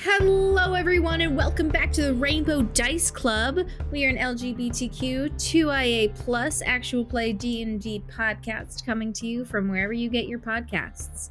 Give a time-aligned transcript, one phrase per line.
[0.00, 3.60] Hello, everyone, and welcome back to the Rainbow Dice Club.
[3.90, 9.94] We are an LGBTQ 2IA plus actual play D&D podcast coming to you from wherever
[9.94, 11.30] you get your podcasts.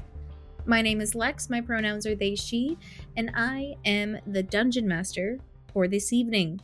[0.66, 1.48] My name is Lex.
[1.48, 2.76] My pronouns are they, she,
[3.16, 5.38] and I am the dungeon master
[5.72, 6.60] for this evening.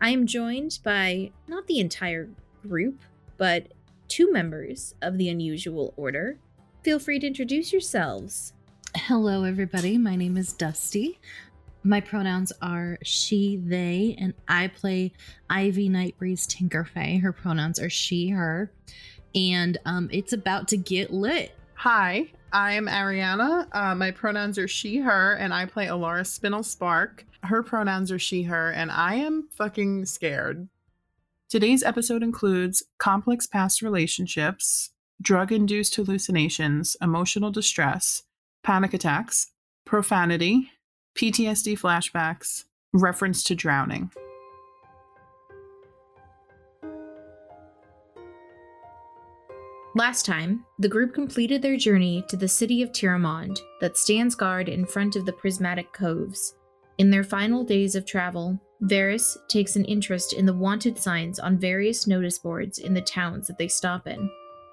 [0.00, 2.30] I am joined by not the entire
[2.66, 3.00] group,
[3.36, 3.68] but
[4.08, 6.38] two members of the unusual order.
[6.82, 8.53] Feel free to introduce yourselves.
[8.96, 9.98] Hello, everybody.
[9.98, 11.18] My name is Dusty.
[11.82, 15.12] My pronouns are she, they, and I play
[15.50, 17.20] Ivy Nightbreeze Tinkerfay.
[17.20, 18.72] Her pronouns are she, her.
[19.34, 21.56] And um, it's about to get lit.
[21.74, 23.66] Hi, I'm Arianna.
[23.72, 27.26] Uh, my pronouns are she, her, and I play Elara Spinel Spark.
[27.42, 30.68] Her pronouns are she, her, and I am fucking scared.
[31.50, 34.90] Today's episode includes complex past relationships,
[35.20, 38.22] drug induced hallucinations, emotional distress,
[38.64, 39.52] panic attacks,
[39.84, 40.70] profanity,
[41.16, 44.10] PTSD flashbacks, reference to drowning.
[49.96, 54.68] Last time, the group completed their journey to the city of Tiramond that stands guard
[54.68, 56.56] in front of the prismatic coves.
[56.98, 61.58] In their final days of travel, Varys takes an interest in the wanted signs on
[61.58, 64.28] various notice boards in the towns that they stop in.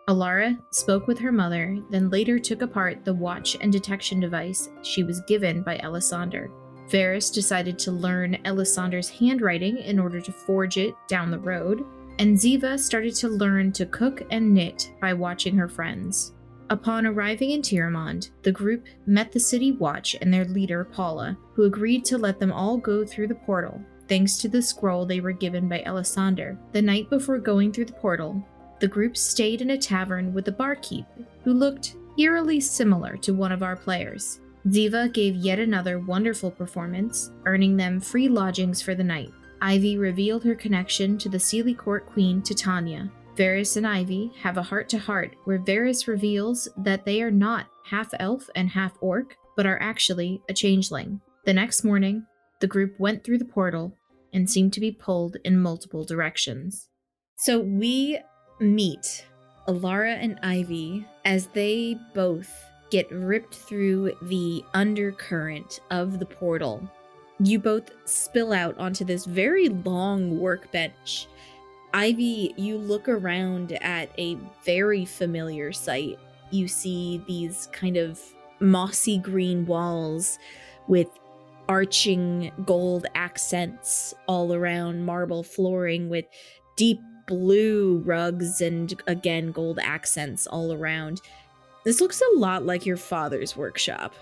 [0.07, 5.03] Elara spoke with her mother, then later took apart the watch and detection device she
[5.03, 6.49] was given by Elisander.
[6.89, 11.85] Varys decided to learn Elisander's handwriting in order to forge it down the road,
[12.19, 16.33] and Ziva started to learn to cook and knit by watching her friends.
[16.69, 21.63] Upon arriving in Tiramond, the group met the city watch and their leader, Paula, who
[21.63, 25.31] agreed to let them all go through the portal, thanks to the scroll they were
[25.31, 26.57] given by Elisander.
[26.71, 28.45] The night before going through the portal,
[28.81, 31.05] the group stayed in a tavern with a barkeep
[31.43, 34.41] who looked eerily similar to one of our players.
[34.67, 39.31] Ziva gave yet another wonderful performance, earning them free lodgings for the night.
[39.61, 43.11] Ivy revealed her connection to the Seelie Court Queen Titania.
[43.35, 47.67] Varys and Ivy have a heart to heart where Varys reveals that they are not
[47.85, 51.21] half elf and half orc, but are actually a changeling.
[51.45, 52.25] The next morning,
[52.59, 53.95] the group went through the portal
[54.33, 56.89] and seemed to be pulled in multiple directions.
[57.37, 58.19] So we
[58.61, 59.25] meet
[59.67, 62.51] Elara and Ivy as they both
[62.91, 66.87] get ripped through the undercurrent of the portal.
[67.39, 71.27] You both spill out onto this very long workbench.
[71.93, 76.19] Ivy, you look around at a very familiar sight.
[76.51, 78.21] You see these kind of
[78.59, 80.37] mossy green walls
[80.87, 81.07] with
[81.67, 86.25] arching gold accents all around marble flooring with
[86.75, 91.21] deep blue rugs and again gold accents all around.
[91.83, 94.13] This looks a lot like your father's workshop.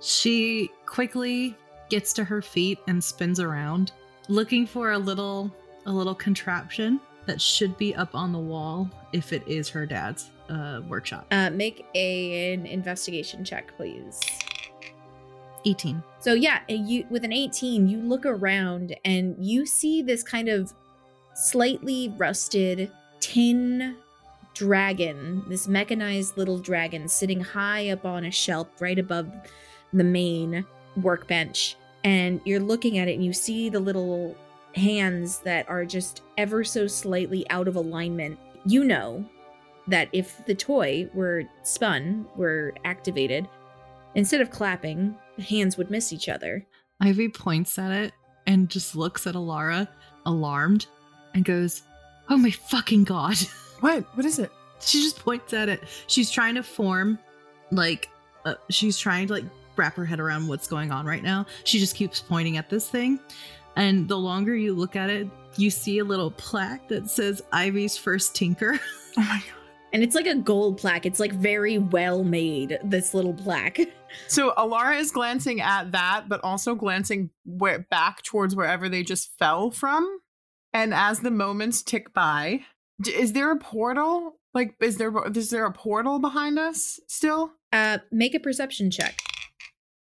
[0.00, 1.56] She quickly
[1.88, 3.92] gets to her feet and spins around,
[4.28, 5.52] looking for a little
[5.86, 10.30] a little contraption that should be up on the wall if it is her dad's
[10.48, 11.26] uh, workshop.
[11.30, 14.20] Uh, make a, an investigation check, please.
[15.64, 16.02] 18.
[16.20, 20.72] So yeah, you with an 18, you look around and you see this kind of
[21.38, 22.90] slightly rusted
[23.20, 23.96] tin
[24.54, 29.30] dragon, this mechanized little dragon sitting high up on a shelf right above
[29.92, 30.66] the main
[30.96, 31.76] workbench.
[32.02, 34.36] And you're looking at it and you see the little
[34.74, 38.38] hands that are just ever so slightly out of alignment.
[38.66, 39.24] You know
[39.86, 43.48] that if the toy were spun, were activated,
[44.16, 46.66] instead of clapping, the hands would miss each other.
[47.00, 48.12] Ivy points at it
[48.46, 49.88] and just looks at Elara,
[50.26, 50.88] alarmed,
[51.38, 51.82] and goes,
[52.28, 53.36] Oh my fucking god.
[53.80, 54.04] What?
[54.16, 54.50] What is it?
[54.80, 55.84] She just points at it.
[56.08, 57.16] She's trying to form,
[57.70, 58.08] like,
[58.44, 59.44] uh, she's trying to, like,
[59.76, 61.46] wrap her head around what's going on right now.
[61.62, 63.20] She just keeps pointing at this thing.
[63.76, 67.96] And the longer you look at it, you see a little plaque that says Ivy's
[67.96, 68.80] first tinker.
[69.16, 69.58] Oh my god.
[69.92, 71.06] And it's like a gold plaque.
[71.06, 73.78] It's like very well made, this little plaque.
[74.26, 79.38] So Elara is glancing at that, but also glancing where back towards wherever they just
[79.38, 80.20] fell from.
[80.72, 82.60] And as the moments tick by,
[83.06, 84.36] is there a portal?
[84.54, 87.52] Like, is there is there a portal behind us still?
[87.72, 89.16] Uh, make a perception check.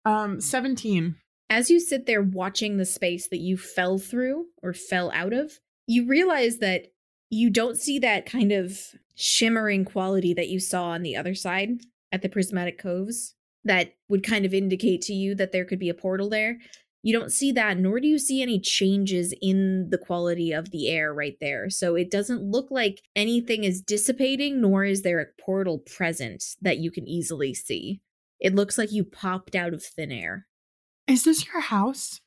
[0.04, 1.16] Um, seventeen.
[1.50, 5.60] As you sit there watching the space that you fell through or fell out of,
[5.86, 6.86] you realize that
[7.30, 8.78] you don't see that kind of
[9.14, 11.80] shimmering quality that you saw on the other side
[12.10, 13.34] at the prismatic coves
[13.64, 16.58] that would kind of indicate to you that there could be a portal there.
[17.04, 20.88] You don't see that, nor do you see any changes in the quality of the
[20.88, 21.68] air right there.
[21.68, 26.78] So it doesn't look like anything is dissipating, nor is there a portal present that
[26.78, 28.00] you can easily see.
[28.40, 30.46] It looks like you popped out of thin air.
[31.06, 32.22] Is this your house?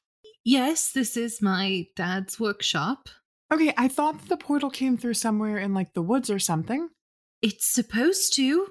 [0.45, 3.09] Yes, this is my dad's workshop.
[3.51, 6.89] Okay, I thought the portal came through somewhere in like the woods or something.
[7.41, 8.67] It's supposed to.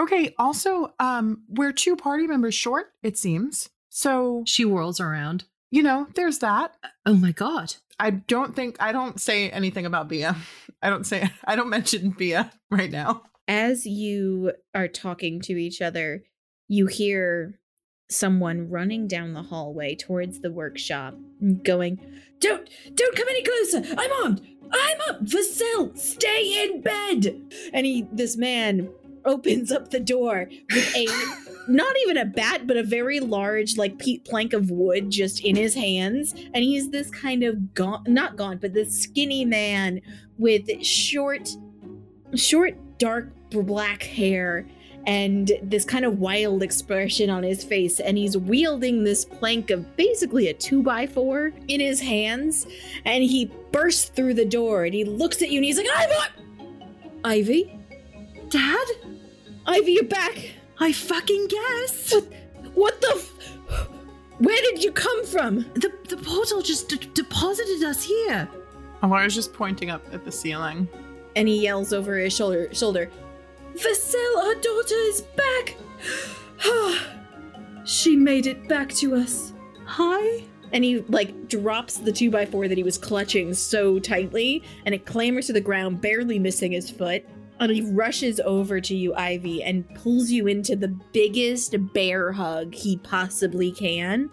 [0.00, 3.70] Okay, also, um, we're two party members short, it seems.
[3.96, 5.44] So, She whirls around.
[5.70, 6.74] you know, there's that.
[6.84, 7.76] Uh, oh my god.
[7.98, 10.36] I don't think I don't say anything about Bia.
[10.82, 13.22] I don't say I don't mention Bia right now.
[13.48, 16.24] As you are talking to each other,
[16.68, 17.58] you hear
[18.10, 21.14] someone running down the hallway towards the workshop,
[21.62, 21.98] going,
[22.38, 23.94] Don't don't come any closer.
[23.96, 24.42] I'm armed.
[24.70, 25.22] I'm up.
[25.24, 27.40] Vasil, stay in bed.
[27.72, 28.90] and he, this man,
[29.26, 31.06] opens up the door with a,
[31.68, 35.56] not even a bat, but a very large, like peat plank of wood just in
[35.56, 40.00] his hands, and he's this kind of gaunt, not gaunt, but this skinny man
[40.38, 41.48] with short,
[42.34, 44.66] short, dark black hair
[45.06, 48.00] and this kind of wild expression on his face.
[48.00, 52.66] And he's wielding this plank of basically a two by four in his hands.
[53.04, 56.14] And he bursts through the door and he looks at you and he's like ivy
[57.24, 57.78] ivy?
[58.50, 58.86] Dad?
[59.66, 62.14] Ivy you're back I fucking guess.
[62.74, 63.88] what the f-
[64.38, 68.48] where did you come from The the portal just d- deposited us here.
[69.02, 70.88] Alara's just pointing up at the ceiling.
[71.34, 73.10] and he yells over his shoulder shoulder
[73.74, 75.76] Vasil, our daughter is back.
[77.84, 79.52] she made it back to us.
[79.84, 80.42] Hi.
[80.72, 84.94] and he like drops the two by four that he was clutching so tightly and
[84.94, 87.24] it clambers to the ground barely missing his foot
[87.60, 92.74] and he rushes over to you ivy and pulls you into the biggest bear hug
[92.74, 94.30] he possibly can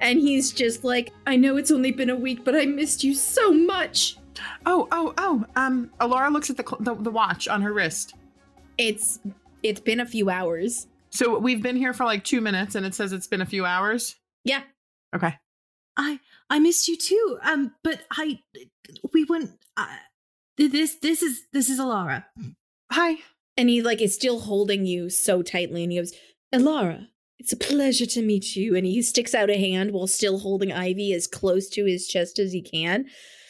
[0.00, 3.14] and he's just like I know it's only been a week, but I missed you
[3.14, 4.18] so much.
[4.66, 5.44] Oh, oh, oh.
[5.56, 8.12] Um, Elara looks at the, cl- the the watch on her wrist.
[8.76, 9.18] it's
[9.62, 12.94] it's been a few hours So we've been here for like two minutes, and it
[12.94, 14.16] says it's been a few hours.
[14.44, 14.62] yeah
[15.14, 15.34] Okay.
[15.96, 16.20] I
[16.50, 17.38] I missed you too.
[17.42, 18.38] Um, but I
[19.14, 19.52] we wouldn't.
[19.78, 19.86] Uh,
[20.58, 22.24] this this is this is Elara.
[22.92, 23.16] Hi.
[23.56, 26.12] and he like is still holding you so tightly and he goes
[26.54, 27.06] elara
[27.38, 30.72] it's a pleasure to meet you and he sticks out a hand while still holding
[30.72, 33.04] ivy as close to his chest as he can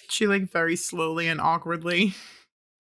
[0.09, 2.15] She like very slowly and awkwardly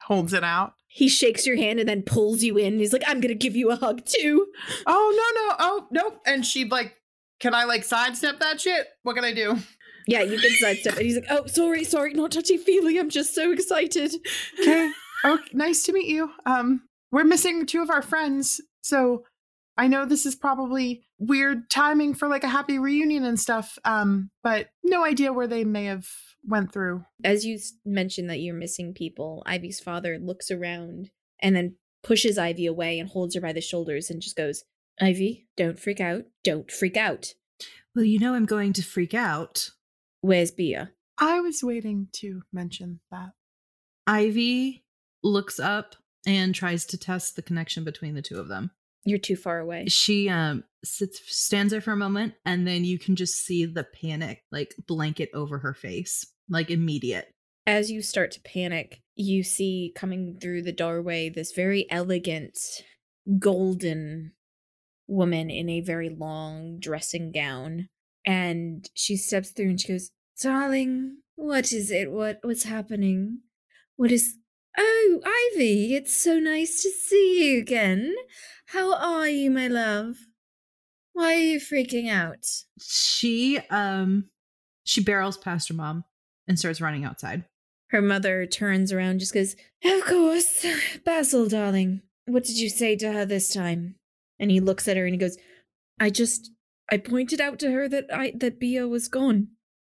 [0.02, 0.72] holds it out.
[0.88, 3.70] he shakes your hand and then pulls you in he's like i'm gonna give you
[3.70, 4.46] a hug too
[4.86, 6.22] Oh no no oh nope.
[6.26, 6.96] And she like,
[7.38, 8.86] can I like sidestep that shit?
[9.02, 9.58] What can I do?
[10.06, 13.34] Yeah you can sidestep and he's like oh sorry sorry not touchy feely i'm just
[13.34, 14.12] so excited
[14.60, 14.90] Okay.
[15.24, 16.30] oh, nice to meet you.
[16.44, 19.24] Um, we're missing two of our friends, so
[19.76, 23.78] I know this is probably weird timing for like a happy reunion and stuff.
[23.84, 26.06] Um, but no idea where they may have
[26.46, 27.04] went through.
[27.24, 31.10] as you mentioned that you're missing people ivy's father looks around
[31.40, 31.74] and then
[32.04, 34.62] pushes ivy away and holds her by the shoulders and just goes
[35.00, 37.34] ivy don't freak out don't freak out
[37.96, 39.70] Well, you know I'm going to freak out.
[40.26, 43.30] Where's bia I was waiting to mention that.
[44.06, 44.84] Ivy
[45.22, 45.96] looks up
[46.26, 48.70] and tries to test the connection between the two of them.
[49.04, 52.98] you're too far away She um sits stands there for a moment and then you
[52.98, 57.28] can just see the panic like blanket over her face, like immediate.
[57.66, 62.56] as you start to panic, you see coming through the doorway this very elegant,
[63.38, 64.32] golden
[65.08, 67.88] woman in a very long dressing gown.
[68.24, 72.10] And she steps through and she goes, Darling, what is it?
[72.10, 73.40] What what's happening?
[73.96, 74.36] What is
[74.78, 78.14] Oh, Ivy, it's so nice to see you again.
[78.66, 80.16] How are you, my love?
[81.14, 82.44] Why are you freaking out?
[82.80, 84.28] She um
[84.84, 86.04] she barrels past her mom
[86.46, 87.44] and starts running outside.
[87.90, 90.66] Her mother turns around just goes, Of course.
[91.04, 92.02] Basil, darling.
[92.26, 93.94] What did you say to her this time?
[94.38, 95.38] And he looks at her and he goes,
[95.98, 96.50] I just
[96.92, 99.48] I pointed out to her that I that Bia was gone.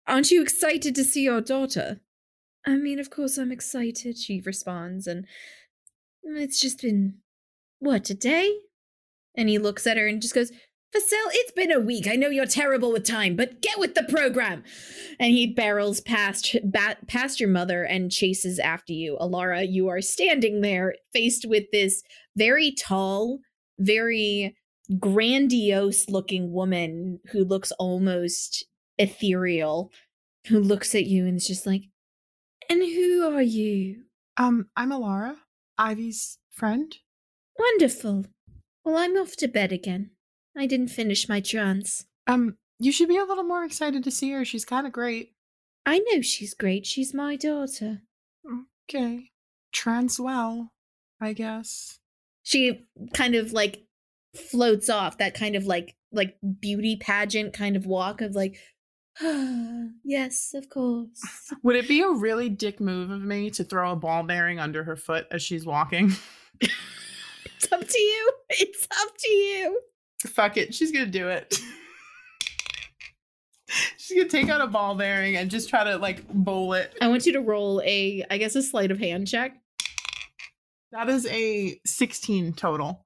[0.08, 2.00] Aren't you excited to see your daughter?
[2.66, 5.26] I mean, of course I'm excited, she responds, and
[6.24, 7.16] it's just been
[7.80, 8.58] what, a day?
[9.36, 10.52] And he looks at her and just goes,
[10.96, 12.08] Facel, it's been a week.
[12.08, 14.64] I know you're terrible with time, but get with the program.
[15.20, 19.18] And he barrels past bat, past your mother and chases after you.
[19.20, 22.04] Elara, you are standing there faced with this
[22.36, 23.40] very tall,
[23.78, 24.56] very
[24.98, 28.66] grandiose looking woman who looks almost
[28.98, 29.92] ethereal,
[30.48, 31.84] who looks at you and is just like,
[32.70, 34.04] And who are you?
[34.38, 35.38] Um, I'm Elara,
[35.78, 36.96] Ivy's friend.
[37.58, 38.26] Wonderful.
[38.84, 40.12] Well, I'm off to bed again.
[40.56, 42.06] I didn't finish my trance.
[42.26, 44.46] Um, you should be a little more excited to see her.
[44.46, 45.34] She's kind of great.
[45.86, 46.86] I know she's great.
[46.86, 48.02] She's my daughter.
[48.90, 49.32] Okay.
[49.72, 50.72] Trans well,
[51.20, 52.00] I guess.
[52.44, 53.86] She kind of like
[54.36, 58.58] floats off, that kind of like like beauty pageant kind of walk of like,
[60.04, 61.22] yes, of course.
[61.64, 64.84] Would it be a really dick move of me to throw a ball bearing under
[64.84, 66.12] her foot as she's walking?
[66.62, 68.32] It's up to you.
[68.50, 69.82] It's up to you.
[70.28, 70.74] Fuck it.
[70.76, 71.60] She's gonna do it.
[73.98, 76.96] She's gonna take out a ball bearing and just try to like bowl it.
[77.02, 79.58] I want you to roll a, I guess, a sleight of hand check.
[80.92, 83.06] That is a 16 total.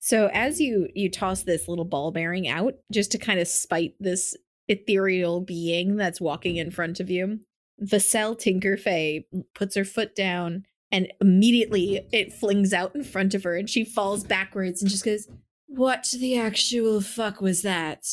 [0.00, 3.94] So as you you toss this little ball bearing out, just to kind of spite
[4.00, 4.34] this
[4.68, 7.40] ethereal being that's walking in front of you,
[7.82, 13.56] Vassell Tinkerfay puts her foot down and immediately it flings out in front of her
[13.56, 15.28] and she falls backwards and just goes,
[15.66, 18.06] What the actual fuck was that?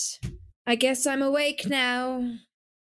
[0.68, 2.32] I guess I'm awake now.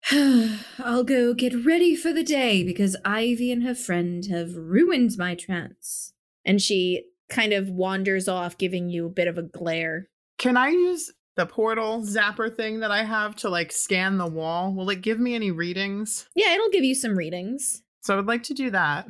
[0.11, 5.35] I'll go get ready for the day because Ivy and her friend have ruined my
[5.35, 6.13] trance.
[6.43, 10.09] And she kind of wanders off, giving you a bit of a glare.
[10.37, 14.73] Can I use the portal zapper thing that I have to like scan the wall?
[14.73, 16.27] Will it give me any readings?
[16.35, 17.83] Yeah, it'll give you some readings.
[18.01, 19.07] So I would like to do that.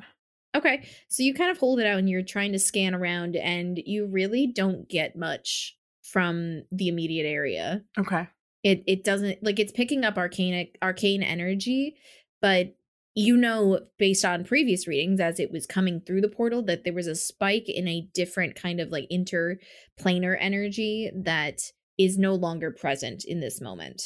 [0.55, 3.77] Okay, so you kind of hold it out and you're trying to scan around, and
[3.85, 7.83] you really don't get much from the immediate area.
[7.97, 8.27] Okay.
[8.63, 11.97] It it doesn't like it's picking up arcane arcane energy,
[12.41, 12.75] but
[13.15, 16.93] you know based on previous readings as it was coming through the portal that there
[16.93, 21.61] was a spike in a different kind of like interplanar energy that
[21.97, 24.01] is no longer present in this moment.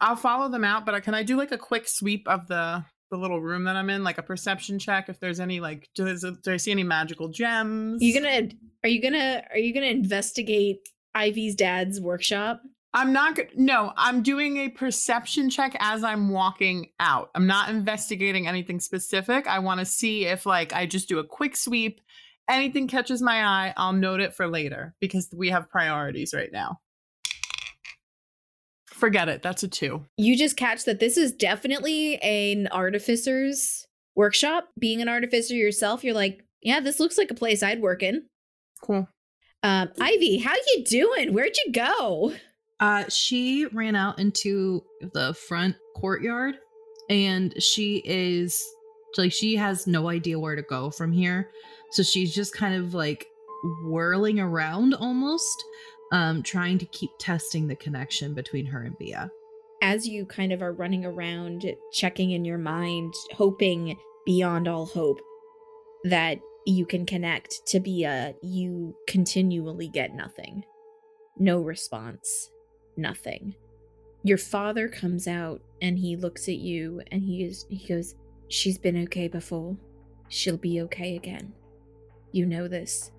[0.00, 3.16] I'll follow them out, but can I do like a quick sweep of the the
[3.16, 6.52] little room that I'm in, like a perception check if there's any like does do
[6.52, 8.02] I see any magical gems?
[8.02, 8.48] You gonna
[8.82, 12.60] are you gonna are you gonna investigate Ivy's dad's workshop?
[12.96, 13.38] I'm not.
[13.54, 17.30] No, I'm doing a perception check as I'm walking out.
[17.34, 19.46] I'm not investigating anything specific.
[19.46, 22.00] I want to see if, like, I just do a quick sweep.
[22.48, 26.78] Anything catches my eye, I'll note it for later because we have priorities right now.
[28.96, 29.42] Forget it.
[29.42, 30.06] That's a two.
[30.16, 34.68] You just catch that this is definitely an artificer's workshop.
[34.78, 38.24] Being an artificer yourself, you're like, yeah, this looks like a place I'd work in.
[38.82, 39.06] Cool.
[39.62, 41.34] Um, Ivy, how you doing?
[41.34, 42.32] Where'd you go?
[42.80, 46.56] Uh, she ran out into the front courtyard
[47.10, 48.62] and she is
[49.18, 51.50] like, she has no idea where to go from here.
[51.90, 53.26] So she's just kind of like
[53.84, 55.64] whirling around almost,
[56.12, 59.30] um, trying to keep testing the connection between her and Bia.
[59.82, 65.20] As you kind of are running around, checking in your mind, hoping beyond all hope
[66.04, 70.64] that you can connect to Bia, you continually get nothing.
[71.38, 72.50] No response
[72.96, 73.54] nothing.
[74.22, 78.14] Your father comes out and he looks at you and he is he goes,
[78.48, 79.76] "She's been okay before.
[80.28, 81.52] She'll be okay again.
[82.32, 83.12] You know this."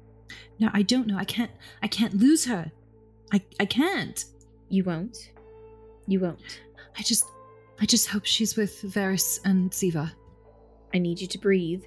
[0.60, 1.18] No, I don't know.
[1.18, 1.52] I can't
[1.82, 2.72] I can't lose her.
[3.32, 4.24] I I can't.
[4.70, 5.32] You won't.
[6.08, 6.40] You won't.
[6.98, 7.26] I just
[7.80, 10.12] I just hope she's with Varys and Ziva.
[10.94, 11.84] I need you to breathe.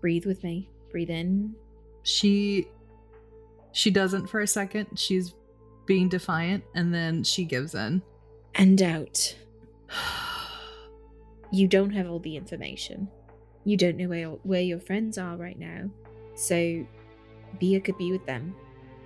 [0.00, 0.68] Breathe with me.
[0.90, 1.54] Breathe in.
[2.02, 2.68] She
[3.72, 4.98] she doesn't for a second.
[4.98, 5.34] She's
[5.86, 8.02] being defiant and then she gives in.
[8.54, 9.36] And out.
[11.50, 13.08] you don't have all the information.
[13.64, 15.90] You don't know where, where your friends are right now.
[16.34, 16.86] So
[17.58, 18.54] Bia could be with them,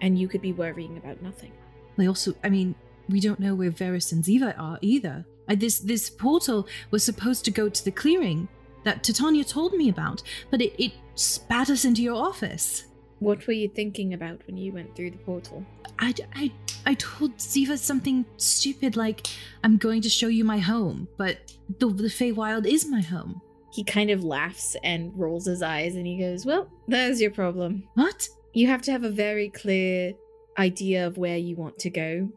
[0.00, 1.52] and you could be worrying about nothing.
[1.96, 2.74] They also, I mean,
[3.08, 5.24] we don't know where Varys and Ziva are either.
[5.48, 8.48] I, this this portal was supposed to go to the clearing
[8.84, 12.86] that Titania told me about, but it, it spat us into your office.
[13.18, 15.64] What were you thinking about when you went through the portal?
[15.98, 16.52] I, I,
[16.84, 19.28] I told Ziva something stupid like,
[19.62, 23.40] I'm going to show you my home, but the, the Feywild is my home.
[23.72, 27.84] He kind of laughs and rolls his eyes and he goes, Well, there's your problem.
[27.94, 28.28] What?
[28.52, 30.14] You have to have a very clear
[30.58, 32.28] idea of where you want to go.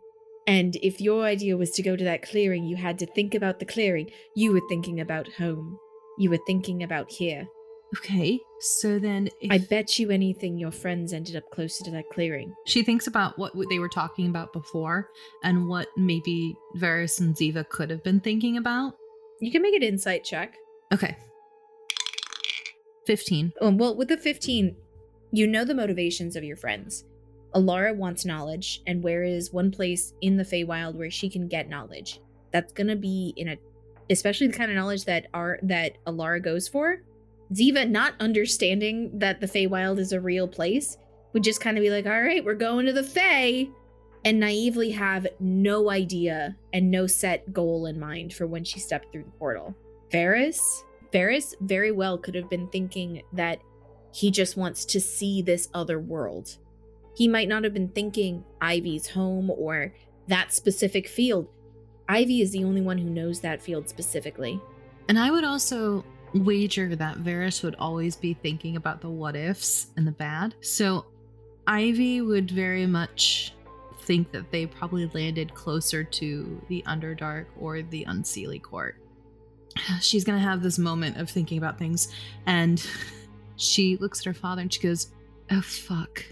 [0.47, 3.59] And if your idea was to go to that clearing, you had to think about
[3.59, 4.11] the clearing.
[4.35, 5.79] You were thinking about home.
[6.19, 7.47] You were thinking about here.
[7.97, 12.09] Okay, so then if I bet you anything your friends ended up closer to that
[12.11, 12.53] clearing.
[12.65, 15.09] she thinks about what they were talking about before
[15.43, 18.95] and what maybe Varys and Ziva could have been thinking about.
[19.39, 20.57] You can make an insight check.
[20.91, 21.15] Okay.
[23.05, 23.53] 15.
[23.61, 24.75] Oh, well, with the 15,
[25.31, 27.05] you know the motivations of your friends.
[27.55, 31.69] Elara wants knowledge, and where is one place in the Feywild where she can get
[31.69, 32.19] knowledge?
[32.51, 33.57] That's gonna be in a,
[34.09, 37.01] especially the kind of knowledge that are that Elara goes for.
[37.53, 40.97] Ziva, not understanding that the Feywild is a real place,
[41.33, 43.69] would just kind of be like, "All right, we're going to the Fey,"
[44.25, 49.11] and naively have no idea and no set goal in mind for when she stepped
[49.11, 49.75] through the portal.
[50.11, 50.59] Varys,
[51.11, 53.59] Varys very well could have been thinking that
[54.13, 56.57] he just wants to see this other world.
[57.15, 59.93] He might not have been thinking Ivy's home or
[60.27, 61.47] that specific field.
[62.07, 64.61] Ivy is the only one who knows that field specifically.
[65.07, 66.03] And I would also
[66.33, 70.55] wager that Varys would always be thinking about the what ifs and the bad.
[70.61, 71.05] So
[71.67, 73.53] Ivy would very much
[74.01, 78.95] think that they probably landed closer to the Underdark or the Unseelie Court.
[80.01, 82.13] She's gonna have this moment of thinking about things,
[82.45, 82.85] and
[83.55, 85.11] she looks at her father and she goes,
[85.51, 86.23] Oh fuck.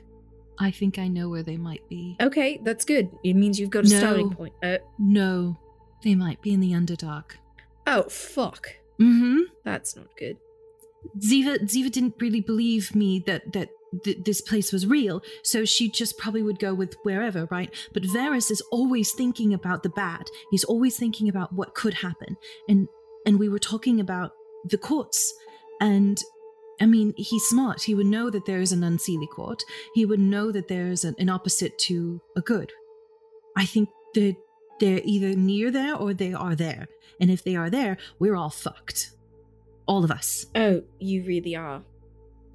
[0.59, 2.15] I think I know where they might be.
[2.21, 3.09] Okay, that's good.
[3.23, 3.97] It means you've got a No.
[3.99, 4.53] starting point.
[4.61, 5.57] Uh, No,
[6.03, 7.37] they might be in the Underdark.
[7.87, 8.67] oh, fuck.
[9.01, 9.39] Mm-hmm.
[9.65, 10.37] That's not good.
[11.19, 13.69] Ziva Ziva didn't really believe me that that
[14.05, 17.73] th- this place was real, so she just probably would go with wherever, right?
[17.93, 20.27] But Varys is always thinking about the bad.
[20.51, 22.37] He's always thinking about what could happen,
[22.69, 22.87] and
[23.25, 24.31] and we were talking about
[24.69, 25.33] the courts,
[25.81, 26.17] and
[26.83, 27.81] I mean he's smart.
[27.81, 29.63] He would know that there is an unseelie court.
[29.93, 32.73] He would know that there is an, an opposite to a good.
[33.55, 34.35] I think that
[34.81, 36.87] they're either near there or they are there,
[37.21, 39.11] and if they are there, we're all fucked,
[39.85, 40.47] all of us.
[40.55, 41.81] Oh, you really are.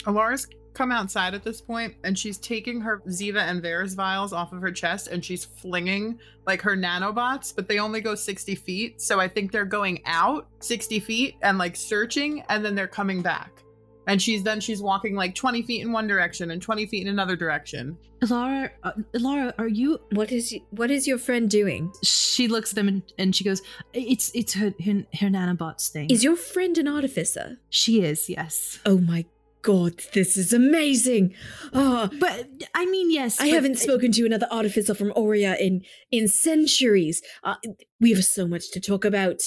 [0.06, 4.52] Elara's come outside at this point and she's taking her Ziva and Vera's vials off
[4.52, 9.00] of her chest and she's flinging like her nanobots, but they only go 60 feet.
[9.00, 13.23] So I think they're going out 60 feet and like searching and then they're coming
[13.23, 13.64] back.
[14.08, 17.08] And she's then she's walking like 20 feet in one direction and 20 feet in
[17.08, 17.96] another direction.
[18.28, 20.00] Laura, uh, Laura, are you?
[20.12, 21.92] What is what is your friend doing?
[22.02, 23.62] She looks at them and, and she goes,
[23.92, 27.58] "It's it's her her, her nanobots thing." Is your friend an artificer?
[27.70, 28.28] she is?
[28.28, 29.24] Yes, Oh my
[29.62, 31.34] god, this is amazing.
[31.74, 33.40] Ah, but I mean, yes.
[33.40, 37.22] I haven't spoken to another artificer from Aurea in in centuries.
[37.44, 37.56] Uh,
[38.00, 39.42] we have so much to talk about.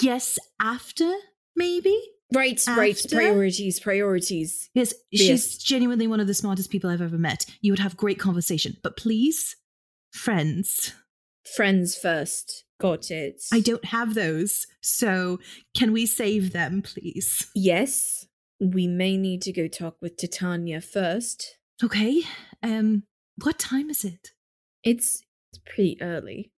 [0.00, 1.12] Yes, after
[1.56, 2.00] maybe.
[2.32, 3.06] Right, right.
[3.10, 4.70] Priorities, priorities.
[4.74, 5.22] Yes, Yes.
[5.26, 7.44] she's genuinely one of the smartest people I've ever met.
[7.60, 9.56] You would have great conversation, but please,
[10.12, 10.94] friends,
[11.56, 12.64] Friends first.
[12.80, 13.42] Got it.
[13.52, 14.66] I don't have those.
[14.80, 15.40] So
[15.76, 17.50] can we save them, please?
[17.54, 18.26] Yes,
[18.58, 21.58] we may need to go talk with Titania first.
[21.82, 22.22] Okay.
[22.62, 23.02] Um,
[23.42, 24.30] what time is it?
[24.82, 26.50] It's it's pretty early.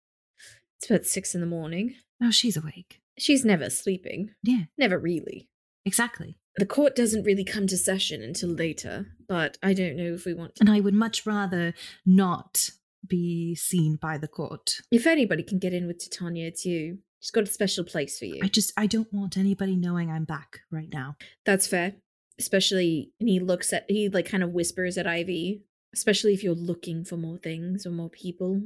[0.78, 1.96] It's about six in the morning.
[2.22, 3.00] Oh, she's awake.
[3.18, 4.30] She's never sleeping.
[4.44, 5.48] Yeah, Never really.
[5.86, 6.36] Exactly.
[6.58, 10.34] The court doesn't really come to session until later, but I don't know if we
[10.34, 10.62] want to.
[10.62, 12.70] And I would much rather not
[13.06, 14.76] be seen by the court.
[14.90, 16.98] If anybody can get in with Titania, it's you.
[17.20, 18.40] She's got a special place for you.
[18.42, 21.16] I just I don't want anybody knowing I'm back right now.
[21.44, 21.94] That's fair.
[22.38, 25.62] Especially, and he looks at, he like kind of whispers at Ivy.
[25.94, 28.60] Especially if you're looking for more things or more people,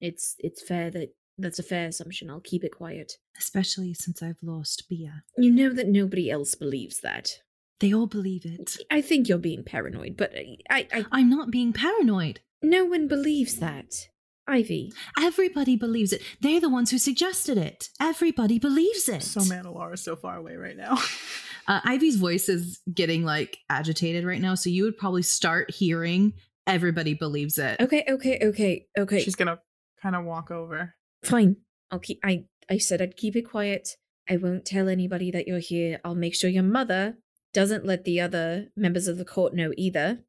[0.00, 2.30] it's it's fair that that's a fair assumption.
[2.30, 3.14] I'll keep it quiet.
[3.38, 5.22] Especially since I've lost Bia.
[5.36, 7.40] You know that nobody else believes that.
[7.80, 8.76] They all believe it.
[8.90, 12.40] I think you're being paranoid, but I, I, I I'm not being paranoid.
[12.62, 14.08] no one believes that.
[14.48, 16.22] Ivy, Everybody believes it.
[16.40, 17.88] They're the ones who suggested it.
[18.00, 19.24] Everybody believes it.
[19.24, 20.98] So mad Elara's so far away right now.
[21.68, 26.32] Uh, Ivy's voice is getting like agitated right now, so you would probably start hearing
[26.64, 27.80] everybody believes it.
[27.80, 29.20] okay, okay, okay, okay.
[29.20, 29.58] She's gonna
[30.00, 30.94] kind of walk over.
[31.26, 31.56] Fine.
[31.90, 32.20] I'll keep.
[32.24, 33.96] I I said I'd keep it quiet.
[34.28, 36.00] I won't tell anybody that you're here.
[36.04, 37.16] I'll make sure your mother
[37.52, 40.20] doesn't let the other members of the court know either.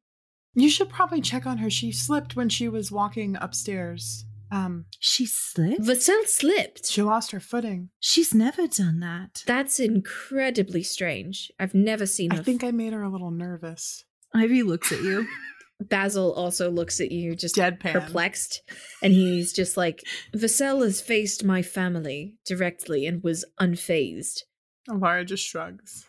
[0.54, 1.68] You should probably check on her.
[1.70, 4.24] She slipped when she was walking upstairs.
[4.50, 5.82] Um, She slipped?
[5.82, 6.86] Vassell slipped.
[6.86, 7.90] she lost her footing.
[8.00, 9.42] She's never done that.
[9.46, 11.52] That's incredibly strange.
[11.60, 12.30] I've never seen.
[12.30, 12.36] Her.
[12.36, 14.04] I her think I made her a little nervous.
[14.34, 15.26] Ivy looks at you.
[15.80, 17.92] Basil also looks at you, just Deadpan.
[17.92, 18.62] perplexed,
[19.02, 20.02] and he's just like,
[20.34, 24.42] Vassell has faced my family directly and was unfazed.
[24.88, 26.06] Elara just shrugs.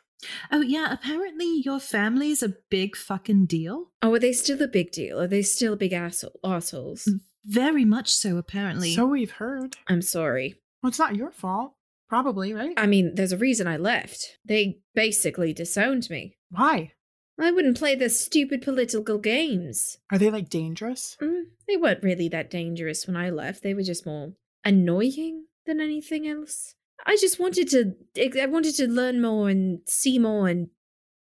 [0.52, 3.92] Oh, yeah, apparently your family's a big fucking deal.
[4.02, 5.20] Oh, are they still a big deal?
[5.22, 7.06] Are they still big asshole assholes?
[7.10, 8.94] Mm, very much so, apparently.
[8.94, 9.78] So we've heard.
[9.88, 10.56] I'm sorry.
[10.82, 11.74] Well, it's not your fault.
[12.10, 12.74] Probably, right?
[12.76, 14.40] I mean, there's a reason I left.
[14.44, 16.38] They basically disowned me.
[16.50, 16.94] Why?
[17.40, 19.98] I wouldn't play their stupid political games.
[20.12, 21.18] Are they like dangerous?
[21.22, 23.64] Mm, they weren't really that dangerous when I left.
[23.64, 24.34] They were just more
[24.66, 26.76] annoying than anything else.
[27.06, 27.96] I just wanted to
[28.42, 30.68] I wanted to learn more and see more and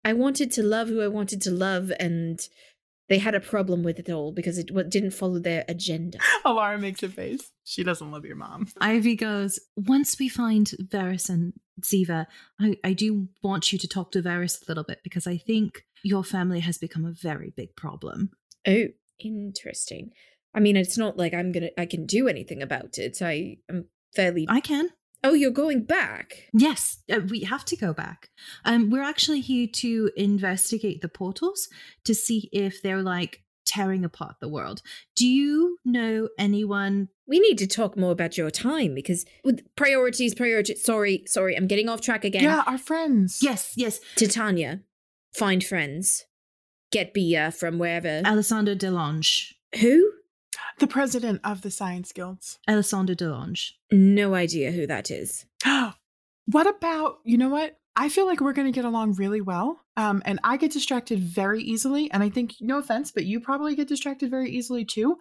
[0.04, 2.40] I wanted to love who I wanted to love and
[3.10, 6.18] they had a problem with it all because it didn't follow their agenda.
[6.46, 7.52] Elara makes a face.
[7.64, 8.68] She doesn't love your mom.
[8.82, 12.26] Ivy goes, Once we find Varys and Ziva,
[12.60, 15.84] I, I do want you to talk to Varys a little bit because I think
[16.08, 18.32] your family has become a very big problem.
[18.66, 18.86] Oh,
[19.20, 20.12] interesting.
[20.54, 23.22] I mean, it's not like I'm gonna I can do anything about it.
[23.22, 24.46] I am fairly.
[24.50, 24.90] I can.
[25.24, 26.48] oh, you're going back.
[26.54, 28.30] Yes, uh, we have to go back.
[28.64, 31.68] Um, we're actually here to investigate the portals
[32.06, 34.82] to see if they're like tearing apart the world.
[35.16, 37.10] Do you know anyone?
[37.28, 40.84] We need to talk more about your time because with priorities, priorities.
[40.84, 42.44] Sorry, sorry, I'm getting off track again.
[42.44, 43.40] Yeah, our friends.
[43.42, 44.82] Yes, yes, Titania,
[45.38, 46.26] find friends.
[46.92, 48.22] Get Bia from wherever.
[48.26, 49.54] Alessandro Delange.
[49.80, 50.12] Who?
[50.80, 52.60] The president of the Science Guilds.
[52.68, 53.72] Alessandro Delange.
[53.92, 55.46] No idea who that is.
[56.46, 57.78] what about, you know what?
[57.96, 59.82] I feel like we're going to get along really well.
[59.98, 62.12] Um, and I get distracted very easily.
[62.12, 65.18] And I think, no offense, but you probably get distracted very easily too.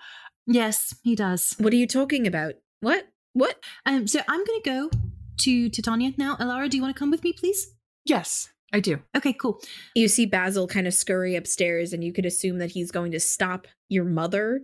[0.47, 1.55] Yes, he does.
[1.59, 2.55] What are you talking about?
[2.81, 3.09] What?
[3.33, 3.59] What?
[3.85, 4.91] Um, so I'm gonna go
[5.39, 6.37] to Titania now.
[6.37, 7.75] Elara, do you want to come with me, please?
[8.05, 8.99] Yes, I do.
[9.17, 9.61] Okay, cool.
[9.95, 13.21] You see Basil kind of scurry upstairs, and you could assume that he's going to
[13.21, 14.61] stop your mother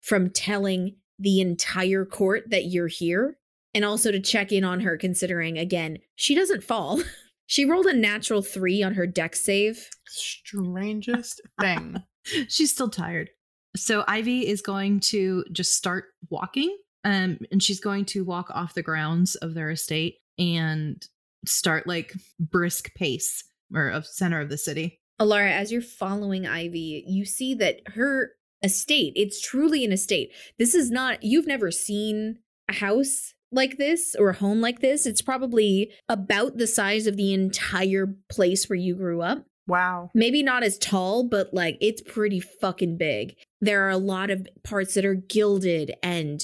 [0.00, 3.36] from telling the entire court that you're here,
[3.74, 7.02] and also to check in on her, considering, again, she doesn't fall.
[7.46, 9.88] she rolled a natural three on her dex save.
[10.08, 12.02] Strangest thing.
[12.48, 13.30] She's still tired.
[13.76, 16.76] So Ivy is going to just start walking.
[17.04, 21.04] Um, and she's going to walk off the grounds of their estate and
[21.44, 25.00] start like brisk pace or of center of the city.
[25.20, 30.32] Elara, as you're following Ivy, you see that her estate, it's truly an estate.
[30.58, 35.06] This is not, you've never seen a house like this or a home like this.
[35.06, 39.44] It's probably about the size of the entire place where you grew up.
[39.66, 40.10] Wow.
[40.14, 43.36] Maybe not as tall, but like it's pretty fucking big.
[43.60, 46.42] There are a lot of parts that are gilded and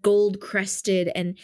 [0.00, 1.42] gold crested and just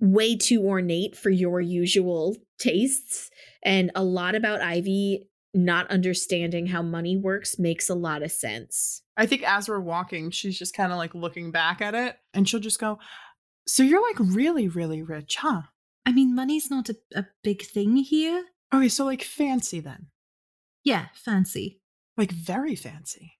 [0.00, 3.30] way too ornate for your usual tastes.
[3.62, 9.02] And a lot about Ivy not understanding how money works makes a lot of sense.
[9.16, 12.48] I think as we're walking, she's just kind of like looking back at it and
[12.48, 12.98] she'll just go,
[13.66, 15.62] So you're like really, really rich, huh?
[16.04, 18.44] I mean, money's not a, a big thing here.
[18.72, 20.08] Okay, so like fancy then.
[20.84, 21.80] Yeah, fancy.
[22.16, 23.38] Like very fancy.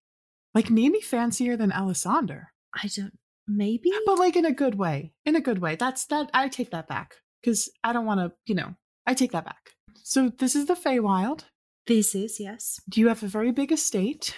[0.54, 2.46] Like maybe fancier than Elisander.
[2.74, 3.18] I don't.
[3.48, 3.90] Maybe.
[4.04, 5.12] But like in a good way.
[5.24, 5.76] In a good way.
[5.76, 7.16] That's that I take that back.
[7.42, 8.74] Because I don't want to, you know,
[9.06, 9.70] I take that back.
[10.02, 11.44] So this is the Feywild.
[11.86, 14.34] This is yes, Do you have a very big estate?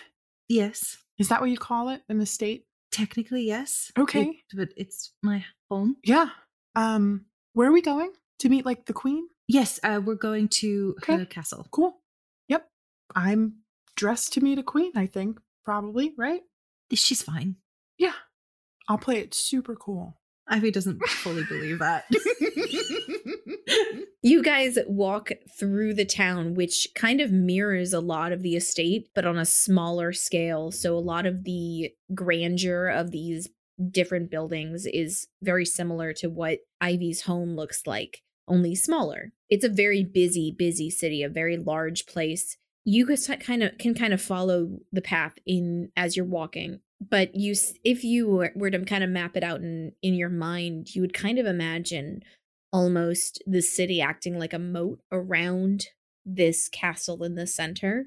[0.48, 0.98] yes.
[1.18, 2.02] Is that what you call it?
[2.08, 2.66] An estate?
[2.92, 3.90] Technically, yes.
[3.98, 4.22] Okay.
[4.24, 5.96] It- but it's my home.
[6.04, 6.28] Yeah.
[6.76, 8.12] Um, where are we going?
[8.40, 9.26] To meet like the queen?
[9.48, 11.16] Yes, uh, we're going to Okay.
[11.16, 11.66] her castle.
[11.72, 11.98] Cool.
[12.48, 12.68] Yep.
[13.16, 13.60] I'm
[13.96, 15.40] dressed to meet a queen, I think.
[15.64, 16.42] Probably, right?
[16.94, 17.56] She's fine.
[17.98, 18.12] Yeah.
[18.88, 20.16] I'll play it super cool.
[20.48, 22.06] Ivy doesn't fully believe that.
[24.20, 29.08] You guys walk through the town, which kind of mirrors a lot of the estate,
[29.14, 30.72] but on a smaller scale.
[30.72, 33.48] So, a lot of the grandeur of these
[33.90, 39.32] different buildings is very similar to what Ivy's home looks like, only smaller.
[39.48, 42.56] It's a very busy, busy city, a very large place.
[42.84, 47.54] You kind of can kind of follow the path in as you're walking, but you,
[47.84, 51.14] if you were, to kind of map it out in in your mind, you would
[51.14, 52.22] kind of imagine
[52.72, 55.86] almost the city acting like a moat around
[56.26, 58.06] this castle in the center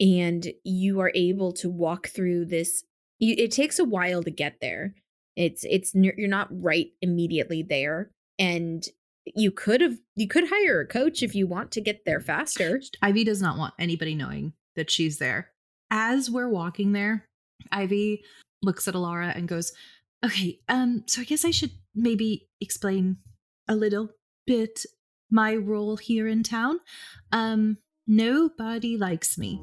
[0.00, 2.84] and you are able to walk through this
[3.20, 4.94] it takes a while to get there
[5.36, 8.88] it's it's you're not right immediately there and
[9.26, 12.80] you could have you could hire a coach if you want to get there faster
[13.02, 15.50] Ivy does not want anybody knowing that she's there.
[15.90, 17.26] As we're walking there,
[17.72, 18.24] Ivy
[18.62, 19.72] looks at Elara and goes,
[20.24, 23.18] "Okay, um, so I guess I should maybe explain
[23.68, 24.10] a little
[24.46, 24.84] bit
[25.30, 26.78] my role here in town.
[27.32, 29.60] Um, nobody likes me.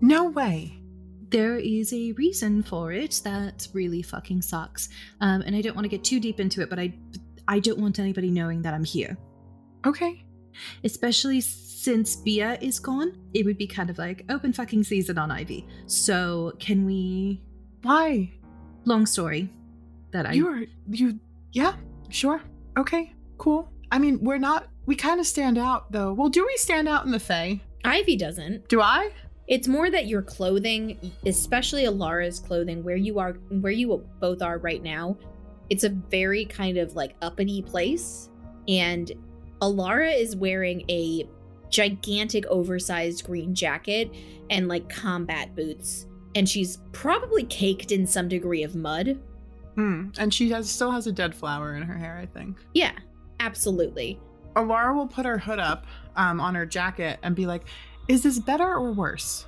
[0.00, 0.82] No way.
[1.30, 4.88] There is a reason for it that really fucking sucks.
[5.20, 6.94] Um, and I don't want to get too deep into it, but I,
[7.46, 9.16] I don't want anybody knowing that I'm here."
[9.86, 10.24] Okay.
[10.84, 15.30] Especially since Bia is gone, it would be kind of like open fucking season on
[15.30, 15.66] Ivy.
[15.86, 17.40] So can we?
[17.82, 18.32] Why?
[18.84, 19.50] Long story.
[20.12, 21.20] That I You are you
[21.52, 21.74] yeah,
[22.08, 22.40] sure.
[22.78, 23.70] Okay, cool.
[23.90, 26.12] I mean, we're not we kind of stand out though.
[26.12, 27.60] Well, do we stand out in the Fae?
[27.84, 29.12] ivy doesn't Do I?
[29.46, 34.58] it's more that your clothing especially elara's clothing where you are where you both are
[34.58, 35.16] right now
[35.70, 38.28] it's a very kind of like uppity place
[38.66, 39.12] and
[39.60, 41.24] elara is wearing a
[41.70, 44.10] gigantic oversized green jacket
[44.50, 49.18] and like combat boots and she's probably caked in some degree of mud
[49.74, 50.08] Hmm.
[50.18, 52.56] And she has still has a dead flower in her hair, I think.
[52.74, 52.92] yeah
[53.38, 54.18] absolutely
[54.56, 57.62] Elara will put her hood up um, on her jacket and be like,
[58.08, 59.46] "Is this better or worse?"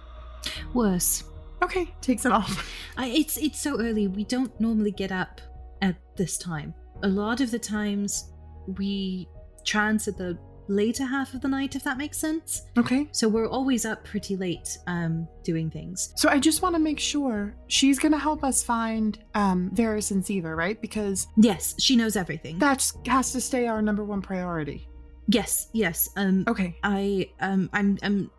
[0.73, 1.25] worse.
[1.63, 2.71] Okay, takes it off.
[2.97, 4.07] I, it's it's so early.
[4.07, 5.41] We don't normally get up
[5.83, 6.75] at this time.
[7.03, 8.31] A lot of the times
[8.79, 9.27] we
[9.75, 10.37] transit the
[10.69, 12.63] later half of the night, if that makes sense.
[12.79, 13.09] Okay.
[13.13, 16.13] So we're always up pretty late um, doing things.
[16.17, 20.11] So I just want to make sure she's going to help us find um, Varys
[20.13, 20.81] and Ziva, right?
[20.81, 22.59] Because Yes, she knows everything.
[22.61, 24.87] that has to stay our number one priority.
[25.29, 26.09] yes, yes.
[26.17, 26.77] Um, Okay.
[26.85, 28.31] I um, I'm I'm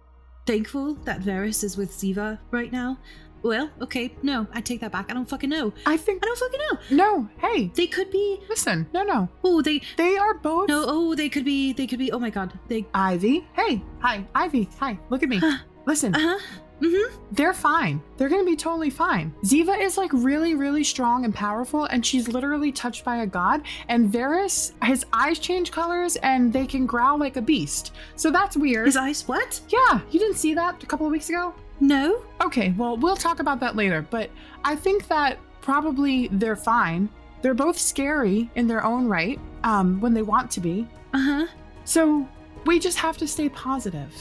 [0.47, 2.97] thankful that Varys is with Ziva right now.
[3.43, 5.09] Well, okay, no, I take that back.
[5.09, 5.73] I don't fucking know.
[5.85, 6.77] I think I don't fucking know.
[7.03, 7.29] no.
[7.39, 8.39] Hey, They could be.
[8.49, 8.87] listen.
[8.93, 9.29] No, no.
[9.43, 9.81] Oh, they.
[9.97, 10.83] They are both No.
[10.87, 11.73] Oh, they could be.
[11.73, 12.11] They could be.
[12.11, 12.53] Oh my god.
[12.67, 12.85] They.
[12.93, 13.47] Ivy.
[13.53, 14.69] Hey, hi, Ivy.
[14.79, 14.99] Hi.
[15.09, 15.41] Look at me.
[15.87, 16.39] Listen, Uh huh.
[16.81, 17.15] Mm-hmm.
[17.33, 18.01] they're fine.
[18.17, 19.33] They're gonna be totally fine.
[19.43, 23.61] Ziva is like really, really strong and powerful, and she's literally touched by a god.
[23.87, 27.93] And Varys, his eyes change colors, and they can growl like a beast.
[28.15, 28.87] So that's weird.
[28.87, 29.27] His eyes.
[29.27, 29.61] What?
[29.69, 31.53] yeah, you didn't see that a couple of weeks ago.
[31.79, 32.23] No.
[32.41, 34.29] Okay, well, we'll talk about that later, but
[34.63, 37.09] I think that probably they're fine.
[37.43, 40.87] They're both scary in their own right, um, when they want to be.
[41.13, 41.47] Uh huh.
[41.85, 42.27] So
[42.65, 44.13] we just have to stay positive,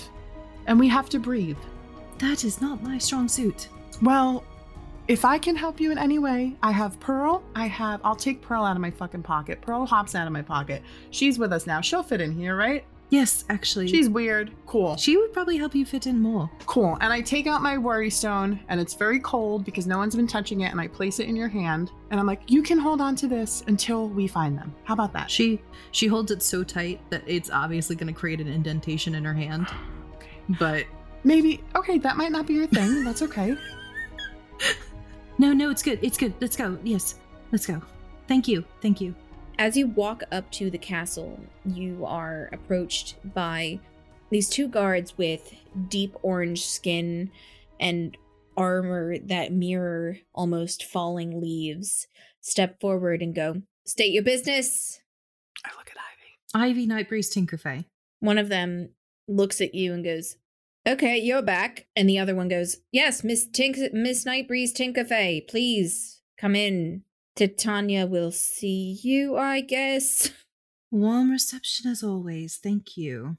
[0.67, 1.59] and we have to breathe.
[2.21, 3.69] That is not my strong suit.
[4.03, 4.45] Well,
[5.09, 7.43] if I can help you in any way, I have Pearl.
[7.55, 8.01] I have.
[8.05, 9.61] I'll take Pearl out of my fucking pocket.
[9.63, 10.83] Pearl hops out of my pocket.
[11.11, 11.81] She's with us now.
[11.81, 12.85] She'll fit in here, right?
[13.09, 13.89] Yes, actually.
[13.89, 14.53] She's weird.
[14.67, 14.97] Cool.
[14.97, 16.49] She would probably help you fit in more.
[16.67, 16.97] Cool.
[17.01, 20.29] And I take out my worry stone, and it's very cold because no one's been
[20.29, 21.91] touching it, and I place it in your hand.
[22.11, 24.73] And I'm like, you can hold on to this until we find them.
[24.85, 25.29] How about that?
[25.31, 29.25] She she holds it so tight that it's obviously going to create an indentation in
[29.25, 29.67] her hand.
[30.21, 30.57] Okay.
[30.59, 30.85] But
[31.25, 31.63] Maybe.
[31.77, 33.05] Okay, that might not be your thing.
[33.05, 33.57] That's okay.
[35.39, 35.99] no, no, it's good.
[36.03, 36.33] It's good.
[36.41, 36.79] Let's go.
[36.83, 37.17] Yes,
[37.53, 37.81] let's go.
[38.27, 38.65] Thank you.
[38.81, 39.15] Thank you.
[39.59, 43.79] As you walk up to the castle, you are approached by
[44.31, 45.53] these two guards with
[45.89, 47.31] deep orange skin
[47.79, 48.17] and
[48.57, 52.07] armor that mirror almost falling leaves.
[52.41, 55.01] Step forward and go, State your business.
[55.65, 55.97] I look at
[56.63, 56.71] Ivy.
[56.71, 57.85] Ivy Nightbreeze Tinkerfay.
[58.21, 58.91] One of them
[59.27, 60.37] looks at you and goes,
[60.87, 61.87] Okay, you're back.
[61.95, 67.03] And the other one goes, Yes, Miss Tink Miss Nightbreeze Tinkerfay, please come in.
[67.37, 70.31] Titania will see you, I guess.
[70.91, 72.59] Warm reception as always.
[72.63, 73.37] Thank you.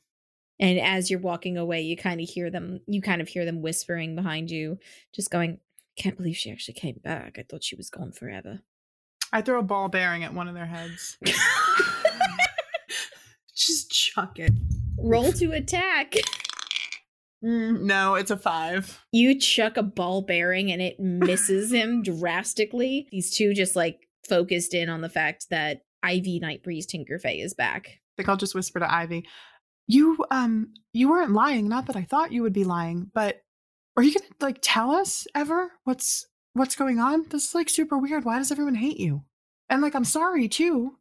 [0.60, 3.62] And as you're walking away, you kind of hear them you kind of hear them
[3.62, 4.78] whispering behind you,
[5.14, 5.60] just going,
[5.98, 7.38] Can't believe she actually came back.
[7.40, 8.62] I thought she was gone forever.
[9.34, 11.18] I throw a ball bearing at one of their heads.
[13.56, 14.52] Just chuck it.
[14.98, 16.16] Roll to attack.
[17.44, 19.04] Mm, no, it's a five.
[19.12, 23.08] You chuck a ball bearing and it misses him drastically.
[23.12, 27.88] These two just like focused in on the fact that Ivy Nightbreeze Tinkerfay is back.
[27.88, 29.26] I think I'll just whisper to Ivy.
[29.88, 33.42] You um you weren't lying, not that I thought you would be lying, but
[33.98, 37.26] are you gonna like tell us ever what's what's going on?
[37.30, 38.24] This is like super weird.
[38.24, 39.24] Why does everyone hate you?
[39.70, 40.98] And like I'm sorry too.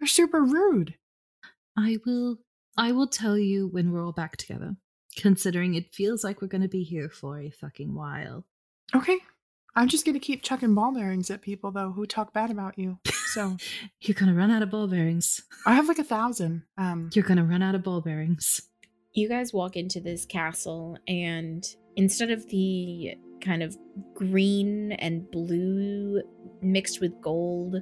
[0.00, 0.94] You're super rude.
[1.78, 2.38] I will
[2.76, 4.76] I will tell you when we're all back together.
[5.16, 8.44] Considering it feels like we're gonna be here for a fucking while.
[8.94, 9.18] Okay.
[9.74, 12.98] I'm just gonna keep chucking ball bearings at people though who talk bad about you.
[13.32, 13.56] So
[14.00, 15.42] You're gonna run out of ball bearings.
[15.66, 16.62] I have like a thousand.
[16.78, 18.62] Um You're gonna run out of ball bearings.
[19.14, 23.74] You guys walk into this castle, and instead of the kind of
[24.14, 26.22] green and blue
[26.60, 27.76] mixed with gold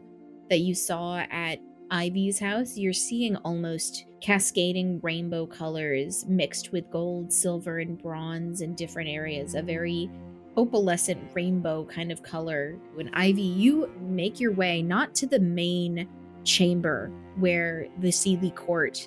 [0.48, 1.58] that you saw at
[1.90, 8.74] Ivy's house, you're seeing almost cascading rainbow colors mixed with gold, silver, and bronze in
[8.74, 9.54] different areas.
[9.54, 10.10] A very
[10.56, 12.78] opalescent rainbow kind of color.
[12.94, 16.08] When Ivy, you make your way not to the main
[16.42, 19.06] chamber where the Seelie court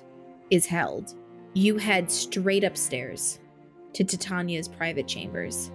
[0.50, 1.16] is held.
[1.52, 3.40] You head straight upstairs
[3.94, 5.72] to Titania's private chambers.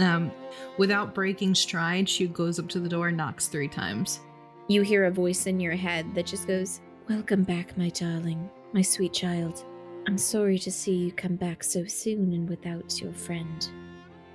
[0.00, 0.32] Um,
[0.76, 4.18] without breaking stride, she goes up to the door and knocks three times.
[4.66, 8.82] You hear a voice in your head that just goes, Welcome back, my darling, my
[8.82, 9.64] sweet child.
[10.06, 13.68] I'm sorry to see you come back so soon and without your friend.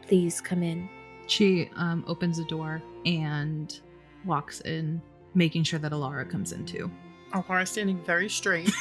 [0.07, 0.87] Please come in.
[1.27, 3.79] She um, opens the door and
[4.25, 5.01] walks in,
[5.33, 6.89] making sure that Elara comes in too.
[7.33, 8.71] Alvara's standing very straight.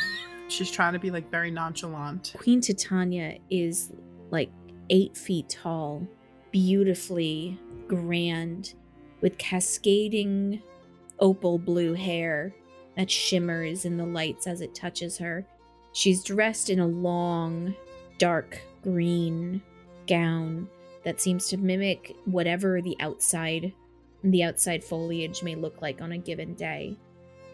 [0.48, 2.34] She's trying to be like very nonchalant.
[2.36, 3.92] Queen Titania is
[4.30, 4.50] like
[4.90, 6.06] eight feet tall,
[6.52, 8.74] beautifully grand,
[9.20, 10.62] with cascading
[11.18, 12.54] opal blue hair
[12.96, 15.44] that shimmers in the lights as it touches her.
[15.92, 17.74] She's dressed in a long,
[18.18, 19.62] dark green
[20.06, 20.68] gown
[21.04, 23.72] that seems to mimic whatever the outside
[24.24, 26.96] the outside foliage may look like on a given day.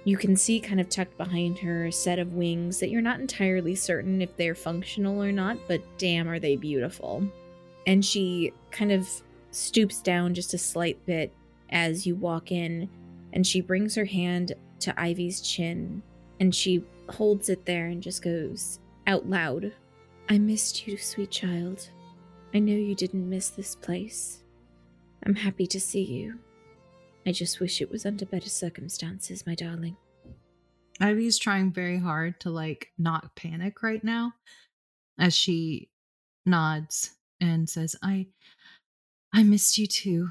[0.04, 3.20] You can see kind of tucked behind her a set of wings that you're not
[3.20, 7.24] entirely certain if they're functional or not, but damn are they beautiful.
[7.86, 9.08] And she kind of
[9.50, 11.32] stoops down just a slight bit
[11.70, 12.88] as you walk in,
[13.32, 14.52] and she brings her hand
[14.82, 16.02] to Ivy's chin
[16.40, 19.72] and she holds it there and just goes out loud.
[20.28, 21.88] I missed you, sweet child.
[22.54, 24.42] I know you didn't miss this place.
[25.24, 26.38] I'm happy to see you.
[27.26, 29.96] I just wish it was under better circumstances, my darling.
[31.00, 34.34] Ivy's trying very hard to like not panic right now
[35.18, 35.90] as she
[36.44, 38.26] nods and says, I
[39.32, 40.30] I missed you too,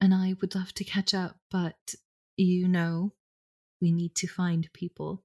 [0.00, 1.94] and I would love to catch up, but
[2.36, 3.12] you know,
[3.84, 5.22] we need to find people.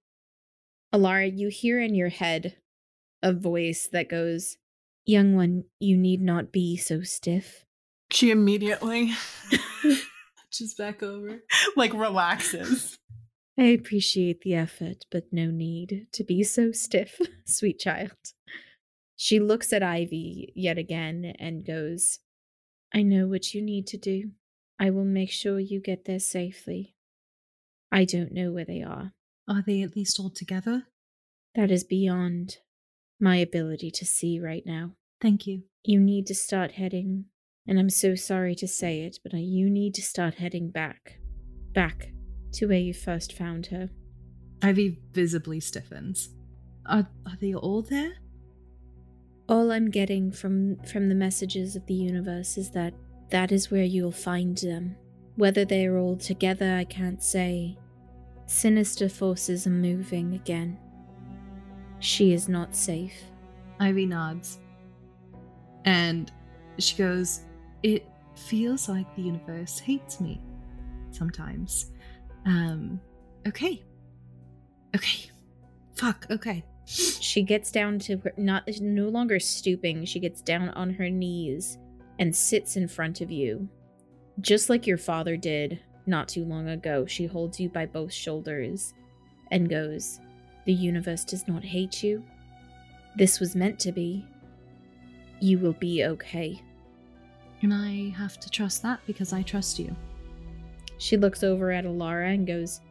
[0.94, 2.58] Elara, you hear in your head
[3.24, 4.58] a voice that goes,
[5.06, 7.64] Young one, you need not be so stiff.
[8.12, 9.14] She immediately
[10.52, 11.40] Just back over.
[11.78, 12.98] like relaxes.
[13.58, 18.18] I appreciate the effort, but no need to be so stiff, sweet child.
[19.16, 22.20] She looks at Ivy yet again and goes,
[22.94, 24.32] I know what you need to do.
[24.78, 26.96] I will make sure you get there safely.
[27.92, 29.14] I don't know where they are.
[29.48, 30.84] Are they at least all together?
[31.56, 32.58] That is beyond
[33.20, 34.92] my ability to see right now.
[35.22, 35.64] Thank you.
[35.84, 37.26] You need to start heading,
[37.68, 41.20] and I'm so sorry to say it, but uh, you need to start heading back.
[41.74, 42.12] Back
[42.54, 43.90] to where you first found her.
[44.62, 46.30] Ivy visibly stiffens.
[46.86, 48.14] Are are they all there?
[49.48, 52.94] All I'm getting from from the messages of the universe is that
[53.32, 54.96] that is where you'll find them.
[55.40, 57.78] Whether they are all together, I can't say.
[58.46, 60.78] Sinister forces are moving again.
[62.00, 63.14] She is not safe.
[63.80, 64.60] Ivy nods.
[65.86, 66.30] And
[66.78, 67.46] she goes,
[67.84, 70.42] It feels like the universe hates me
[71.12, 71.94] sometimes.
[72.46, 73.00] Um,
[73.48, 73.86] okay.
[74.94, 75.32] Okay.
[75.96, 76.66] Fuck, okay.
[76.84, 80.04] She gets down to her, not no longer stooping.
[80.04, 81.78] She gets down on her knees
[82.20, 83.70] and sits in front of you,
[84.42, 87.06] just like your father did not too long ago.
[87.06, 88.94] She holds you by both shoulders
[89.52, 90.20] and goes,
[90.66, 92.24] "The universe does not hate you.
[93.16, 94.26] This was meant to be.
[95.40, 96.62] You will be okay."
[97.62, 99.96] And I have to trust that because I trust you.
[100.98, 102.82] She looks over at Elara and goes,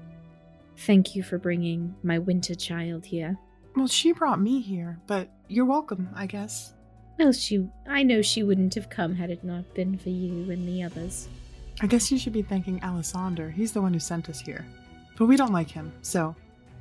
[0.76, 3.38] "Thank you for bringing my winter child here."
[3.76, 6.74] Well, she brought me here, but you're welcome, I guess.
[7.18, 10.68] Well, she I know she wouldn't have come had it not been for you and
[10.68, 11.28] the others.
[11.80, 13.52] I guess you should be thanking Elisander.
[13.52, 14.66] He's the one who sent us here.
[15.16, 16.34] But we don't like him, so.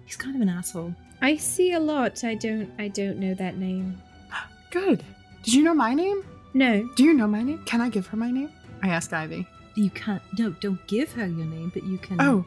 [0.05, 0.93] He's kind of an asshole.
[1.21, 2.23] I see a lot.
[2.23, 4.01] I don't I don't know that name.
[4.71, 5.03] Good.
[5.43, 6.23] Did you know my name?
[6.53, 6.87] No.
[6.95, 7.63] Do you know my name?
[7.65, 8.51] Can I give her my name?
[8.81, 9.45] I asked Ivy.
[9.75, 10.21] You can't.
[10.37, 12.19] No, don't give her your name, but you can.
[12.21, 12.45] Oh,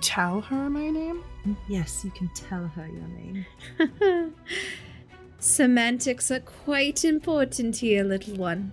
[0.00, 1.22] tell her my name?
[1.46, 4.34] Mm, yes, you can tell her your name.
[5.38, 8.72] Semantics are quite important here, little one.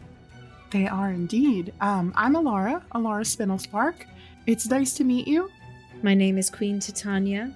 [0.71, 1.73] They are indeed.
[1.81, 4.05] Um, I'm Elara, Elara Spinelspark.
[4.45, 5.49] It's nice to meet you.
[6.03, 7.53] My name is Queen Titania,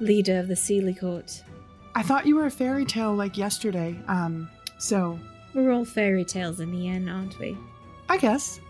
[0.00, 1.42] leader of the Seelie Court.
[1.94, 3.98] I thought you were a fairy tale like yesterday.
[4.08, 4.48] Um,
[4.78, 5.18] so
[5.54, 7.56] We're all fairy tales in the end, aren't we?
[8.08, 8.60] I guess.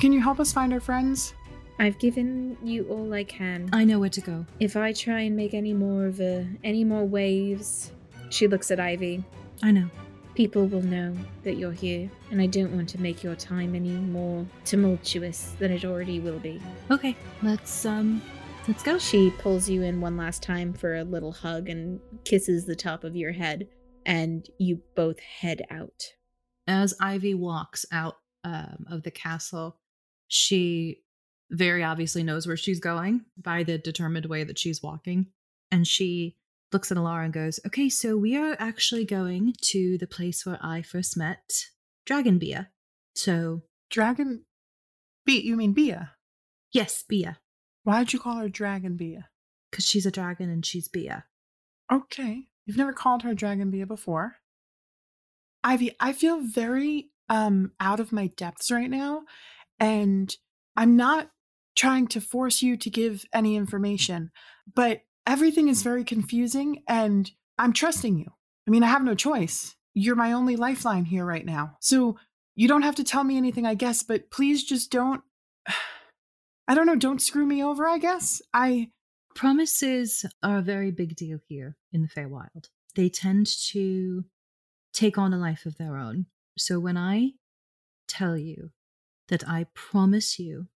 [0.00, 1.34] Can you help us find our friends?
[1.78, 3.68] I've given you all I can.
[3.72, 4.46] I know where to go.
[4.60, 7.92] If I try and make any more of a any more waves,
[8.30, 9.24] she looks at Ivy.
[9.62, 9.88] I know.
[10.34, 13.90] People will know that you're here, and I don't want to make your time any
[13.90, 16.60] more tumultuous than it already will be.
[16.90, 18.22] Okay, let's um,
[18.66, 18.98] let's go.
[18.98, 23.04] She pulls you in one last time for a little hug and kisses the top
[23.04, 23.68] of your head,
[24.06, 26.02] and you both head out.
[26.66, 29.76] As Ivy walks out um, of the castle,
[30.28, 31.02] she
[31.50, 35.26] very obviously knows where she's going by the determined way that she's walking,
[35.70, 36.36] and she
[36.72, 40.58] looks at Elara and goes, "Okay, so we are actually going to the place where
[40.62, 41.66] I first met
[42.06, 42.70] Dragon Bia.
[43.14, 44.44] So Dragon.
[45.24, 46.12] Bea, you mean Bia?
[46.72, 47.38] yes, Bia,
[47.84, 49.28] Why'd you call her Dragon Bia?
[49.70, 51.24] because she's a dragon and she's Bia.
[51.90, 52.48] Okay.
[52.66, 54.36] You've never called her Dragon Bia before.
[55.64, 59.22] Ivy, I feel very um out of my depths right now,
[59.78, 60.34] and
[60.76, 61.30] I'm not
[61.76, 64.30] trying to force you to give any information,
[64.74, 68.26] but everything is very confusing and I'm trusting you.
[68.66, 69.74] I mean, I have no choice.
[69.94, 71.76] You're my only lifeline here right now.
[71.80, 72.16] So
[72.54, 75.22] you don't have to tell me anything, I guess, but please just don't
[76.68, 78.40] I don't know, don't screw me over, I guess.
[78.54, 78.90] I
[79.34, 82.68] Promises are a very big deal here in the Feywild.
[82.94, 84.24] They tend to
[84.92, 86.26] take on a life of their own.
[86.58, 87.32] So when I
[88.08, 88.70] tell you
[89.28, 90.68] that I promise you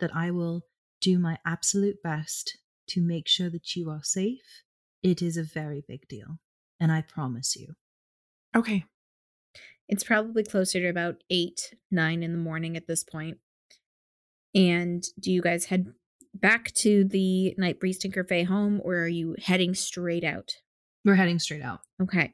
[0.00, 0.62] that I will
[1.00, 2.56] do my absolute best
[2.88, 4.62] to make sure that you are safe,
[5.02, 6.38] it is a very big deal.
[6.80, 7.74] And I promise you.
[8.56, 8.84] okay.
[9.88, 13.38] It's probably closer to about eight, nine in the morning at this point.
[14.54, 15.92] And do you guys head
[16.34, 20.52] back to the Night Breeze Tinker Fey home, or are you heading straight out?
[21.04, 21.80] We're heading straight out.
[22.00, 22.32] Okay.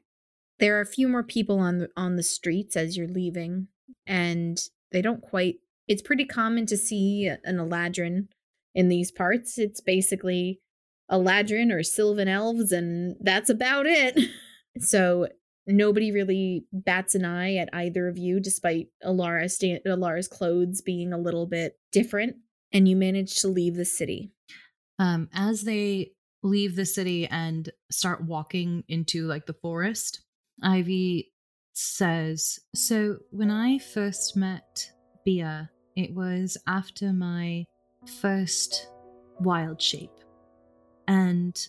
[0.59, 3.67] There are a few more people on the on the streets as you're leaving,
[4.05, 8.27] and they don't quite it's pretty common to see an Eladrin
[8.73, 9.57] in these parts.
[9.57, 10.59] It's basically
[11.11, 14.19] Eladrin or Sylvan elves, and that's about it.
[14.79, 15.27] so
[15.65, 21.13] nobody really bats an eye at either of you, despite Elara sta- Elara's clothes being
[21.13, 22.35] a little bit different.
[22.71, 24.31] And you manage to leave the city.
[24.99, 26.11] Um, as they
[26.43, 30.21] leave the city and start walking into like the forest,
[30.61, 31.31] Ivy
[31.73, 34.91] says, So when I first met
[35.25, 37.65] Bia, it was after my
[38.21, 38.87] first
[39.39, 40.11] wild shape.
[41.07, 41.59] And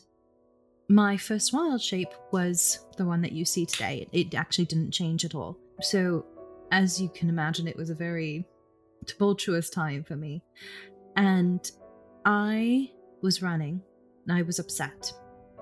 [0.89, 4.07] my first wild shape was the one that you see today.
[4.13, 5.57] It actually didn't change at all.
[5.81, 6.27] So,
[6.73, 8.47] as you can imagine, it was a very
[9.07, 10.43] tumultuous time for me.
[11.17, 11.71] And
[12.25, 12.91] I
[13.23, 13.83] was running
[14.27, 15.13] and I was upset.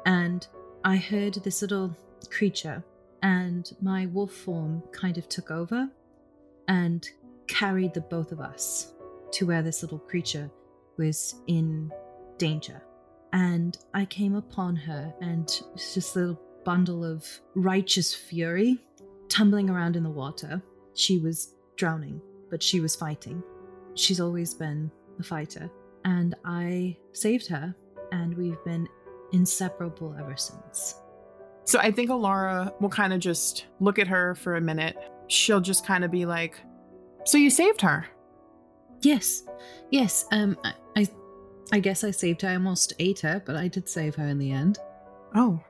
[0.07, 0.47] And
[0.85, 1.97] I heard this little
[2.31, 2.83] creature,
[3.23, 5.89] and my wolf form kind of took over
[6.69, 7.09] and
[7.47, 8.93] carried the both of us
[9.33, 10.51] to where this little creature
[10.99, 11.91] was in
[12.37, 12.83] danger.
[13.33, 15.45] And I came upon her, and
[15.75, 18.79] it's just a little bundle of righteous fury
[19.29, 20.63] tumbling around in the water.
[20.95, 22.21] She was drowning,
[22.51, 23.43] but she was fighting.
[23.95, 25.71] She's always been a fighter.
[26.05, 27.75] And I saved her,
[28.13, 28.89] and we've been
[29.33, 30.95] inseparable ever since.
[31.65, 34.97] So I think Alara will kind of just look at her for a minute.
[35.27, 36.59] She'll just kind of be like,
[37.27, 38.07] So you saved her?
[39.03, 39.43] Yes,
[39.91, 40.25] yes.
[40.33, 40.57] Um,
[41.73, 42.49] I, guess I saved her.
[42.49, 44.79] I almost ate her, but I did save her in the end.
[45.35, 45.61] Oh.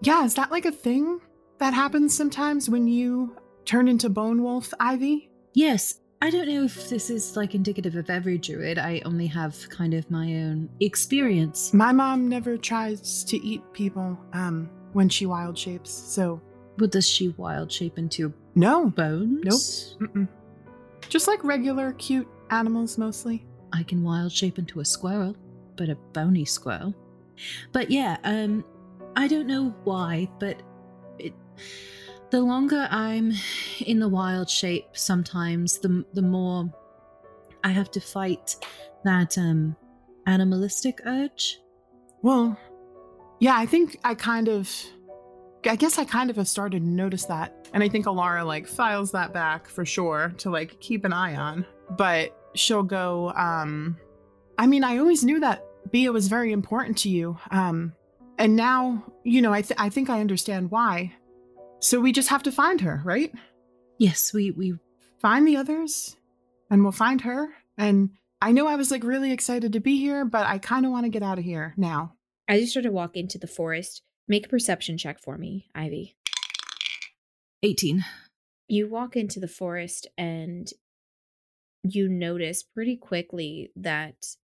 [0.00, 1.20] Yeah, is that like a thing
[1.58, 5.30] that happens sometimes when you turn into Bone Wolf, Ivy?
[5.54, 5.98] Yes.
[6.20, 8.78] I don't know if this is like indicative of every druid.
[8.78, 11.74] I only have kind of my own experience.
[11.74, 15.90] My mom never tries to eat people um when she wild shapes.
[15.90, 16.40] So,
[16.76, 18.90] But does she wild shape into no.
[18.90, 19.96] bones?
[20.00, 20.10] Nope.
[20.10, 20.28] Mm-mm.
[21.08, 23.44] Just like regular cute animals mostly.
[23.72, 25.36] I can wild shape into a squirrel,
[25.76, 26.94] but a bony squirrel.
[27.72, 28.64] But yeah, um,
[29.16, 30.62] I don't know why, but
[31.18, 31.34] it,
[32.30, 33.32] the longer I'm
[33.80, 36.72] in the wild shape, sometimes the the more
[37.64, 38.56] I have to fight
[39.04, 39.76] that um
[40.26, 41.58] animalistic urge.
[42.22, 42.56] Well,
[43.40, 44.70] yeah, I think I kind of
[45.66, 47.68] I guess I kind of have started to notice that.
[47.72, 51.36] And I think Elara like files that back for sure to like keep an eye
[51.36, 51.64] on.
[51.90, 53.96] But she'll go, um
[54.58, 57.38] I mean, I always knew that Bia was very important to you.
[57.50, 57.92] Um
[58.38, 61.14] and now, you know, I th- I think I understand why.
[61.80, 63.32] So we just have to find her, right?
[63.98, 64.74] Yes, we we
[65.22, 66.16] Find the others
[66.68, 67.50] and we'll find her.
[67.78, 70.90] And I know I was like really excited to be here, but I kind of
[70.90, 72.14] want to get out of here now.
[72.48, 76.16] As you start to walk into the forest, make a perception check for me, Ivy.
[77.62, 78.04] 18.
[78.66, 80.68] You walk into the forest and
[81.82, 84.14] you notice pretty quickly that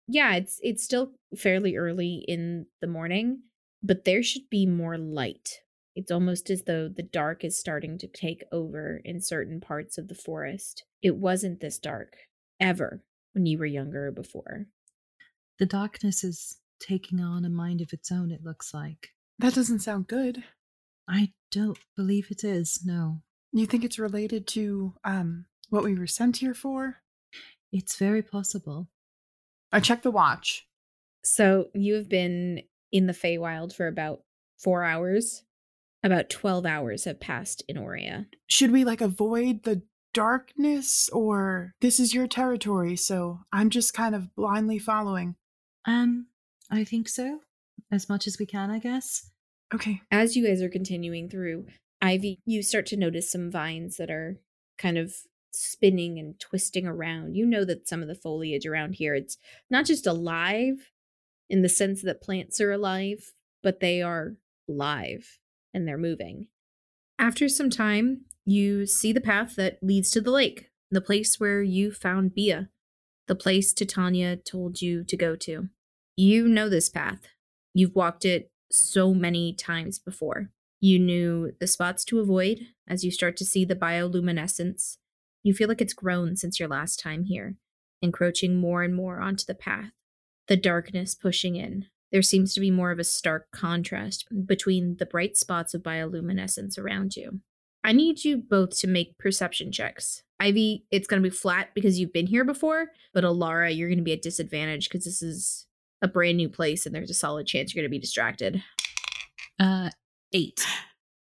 [0.06, 3.42] yeah, it's it's still fairly early in the morning,
[3.82, 5.60] but there should be more light.
[5.96, 10.08] It's almost as though the dark is starting to take over in certain parts of
[10.08, 10.84] the forest.
[11.02, 12.16] It wasn't this dark
[12.60, 13.02] ever
[13.32, 14.66] when you were younger or before.
[15.58, 19.10] The darkness is taking on a mind of its own, it looks like.
[19.38, 20.42] That doesn't sound good.
[21.08, 23.22] I don't believe it is, no.
[23.52, 27.03] You think it's related to um what we were sent here for?
[27.74, 28.88] It's very possible.
[29.72, 30.68] I checked the watch.
[31.24, 32.62] So you have been
[32.92, 34.20] in the Feywild for about
[34.62, 35.42] four hours.
[36.04, 38.26] About 12 hours have passed in Oria.
[38.46, 44.14] Should we like avoid the darkness or this is your territory, so I'm just kind
[44.14, 45.34] of blindly following.
[45.84, 46.26] Um,
[46.70, 47.40] I think so.
[47.90, 49.30] As much as we can, I guess.
[49.74, 50.02] Okay.
[50.12, 51.66] As you guys are continuing through,
[52.00, 54.38] Ivy, you start to notice some vines that are
[54.78, 55.12] kind of
[55.54, 57.36] spinning and twisting around.
[57.36, 59.38] You know that some of the foliage around here, it's
[59.70, 60.90] not just alive
[61.48, 63.32] in the sense that plants are alive,
[63.62, 64.36] but they are
[64.68, 65.38] live
[65.72, 66.48] and they're moving.
[67.18, 71.62] After some time, you see the path that leads to the lake, the place where
[71.62, 72.68] you found Bia,
[73.26, 75.68] the place Titania told you to go to.
[76.16, 77.22] You know this path.
[77.72, 80.50] You've walked it so many times before.
[80.80, 84.98] You knew the spots to avoid as you start to see the bioluminescence.
[85.44, 87.54] You feel like it's grown since your last time here,
[88.02, 89.92] encroaching more and more onto the path,
[90.48, 91.86] the darkness pushing in.
[92.10, 96.78] There seems to be more of a stark contrast between the bright spots of bioluminescence
[96.78, 97.40] around you.
[97.84, 100.22] I need you both to make perception checks.
[100.40, 103.98] Ivy, it's going to be flat because you've been here before, but Elara, you're going
[103.98, 105.66] to be at disadvantage because this is
[106.02, 108.62] a brand new place and there's a solid chance you're going to be distracted.
[109.60, 109.90] Uh,
[110.32, 110.66] Eight.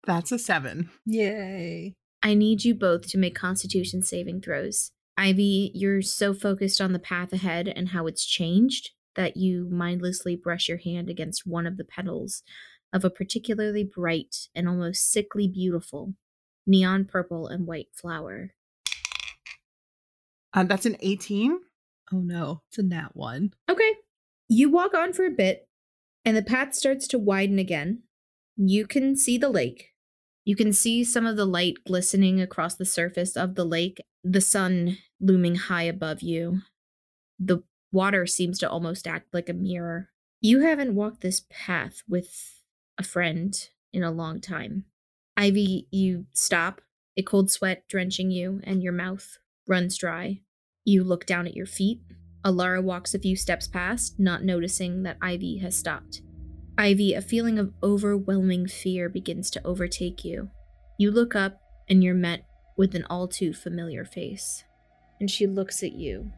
[0.06, 0.92] That's a seven.
[1.08, 1.96] Yay.
[2.24, 4.92] I need you both to make constitution saving throws.
[5.18, 10.36] Ivy, you're so focused on the path ahead and how it's changed that you mindlessly
[10.36, 12.44] brush your hand against one of the petals
[12.94, 16.14] of a particularly bright and almost sickly beautiful
[16.68, 18.52] neon purple and white flower.
[20.54, 21.60] Uh, that's an 18.
[22.14, 23.54] Oh no, it's a nat one.
[23.70, 23.94] Okay.
[24.50, 25.68] You walk on for a bit,
[26.26, 28.04] and the path starts to widen again.
[28.58, 29.91] You can see the lake.
[30.52, 34.42] You can see some of the light glistening across the surface of the lake, the
[34.42, 36.64] sun looming high above you.
[37.40, 40.10] The water seems to almost act like a mirror.
[40.42, 42.64] You haven't walked this path with
[42.98, 43.58] a friend
[43.94, 44.84] in a long time.
[45.38, 46.82] Ivy, you stop,
[47.16, 49.38] a cold sweat drenching you, and your mouth
[49.70, 50.42] runs dry.
[50.84, 52.02] You look down at your feet.
[52.44, 56.22] Elara walks a few steps past, not noticing that Ivy has stopped.
[56.82, 60.50] Ivy, a feeling of overwhelming fear begins to overtake you.
[60.98, 62.44] You look up and you're met
[62.76, 64.64] with an all too familiar face.
[65.20, 66.32] And she looks at you.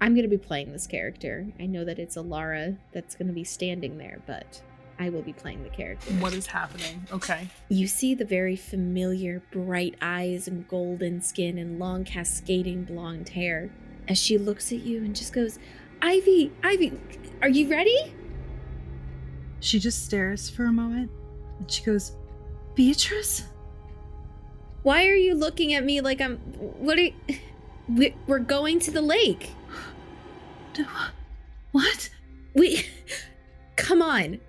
[0.00, 1.48] I'm going to be playing this character.
[1.58, 4.62] I know that it's Elara that's going to be standing there, but
[5.00, 6.12] I will be playing the character.
[6.20, 7.04] What is happening?
[7.10, 7.48] Okay.
[7.68, 13.72] You see the very familiar bright eyes and golden skin and long cascading blonde hair
[14.06, 15.58] as she looks at you and just goes,
[16.00, 16.92] Ivy, Ivy,
[17.42, 18.14] are you ready?
[19.60, 21.10] She just stares for a moment
[21.58, 22.12] and she goes,
[22.74, 23.44] Beatrice?
[24.82, 26.38] Why are you looking at me like I'm.
[26.38, 27.14] What are you.
[27.88, 29.50] We- We're going to the lake.
[30.72, 30.86] Do-
[31.72, 32.08] What?
[32.54, 32.86] We.
[33.76, 34.40] Come on.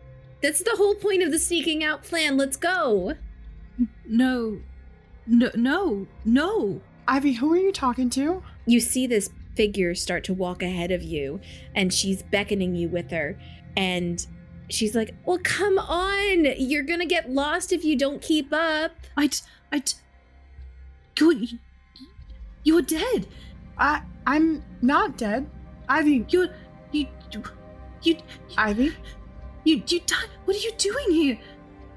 [0.42, 2.38] That's the whole point of the sneaking out plan.
[2.38, 3.16] Let's go.
[4.08, 4.60] No.
[5.28, 6.82] No, no, no.
[7.08, 8.42] Ivy, who are you talking to?
[8.66, 11.40] You see this figure start to walk ahead of you,
[11.76, 13.38] and she's beckoning you with her.
[13.76, 14.26] And
[14.74, 16.46] she's like, Well, come on.
[16.58, 18.92] You're going to get lost if you don't keep up.
[19.18, 19.38] I, d-
[19.72, 19.94] I, d-
[21.20, 21.60] you,
[22.64, 23.28] you're dead.
[23.78, 25.50] I I'm not dead.
[25.90, 26.50] Ivy, You're,
[26.92, 27.08] you,
[28.04, 28.16] you,
[28.58, 28.94] Ivy,
[29.64, 30.30] you, you died.
[30.46, 31.40] What are you doing here?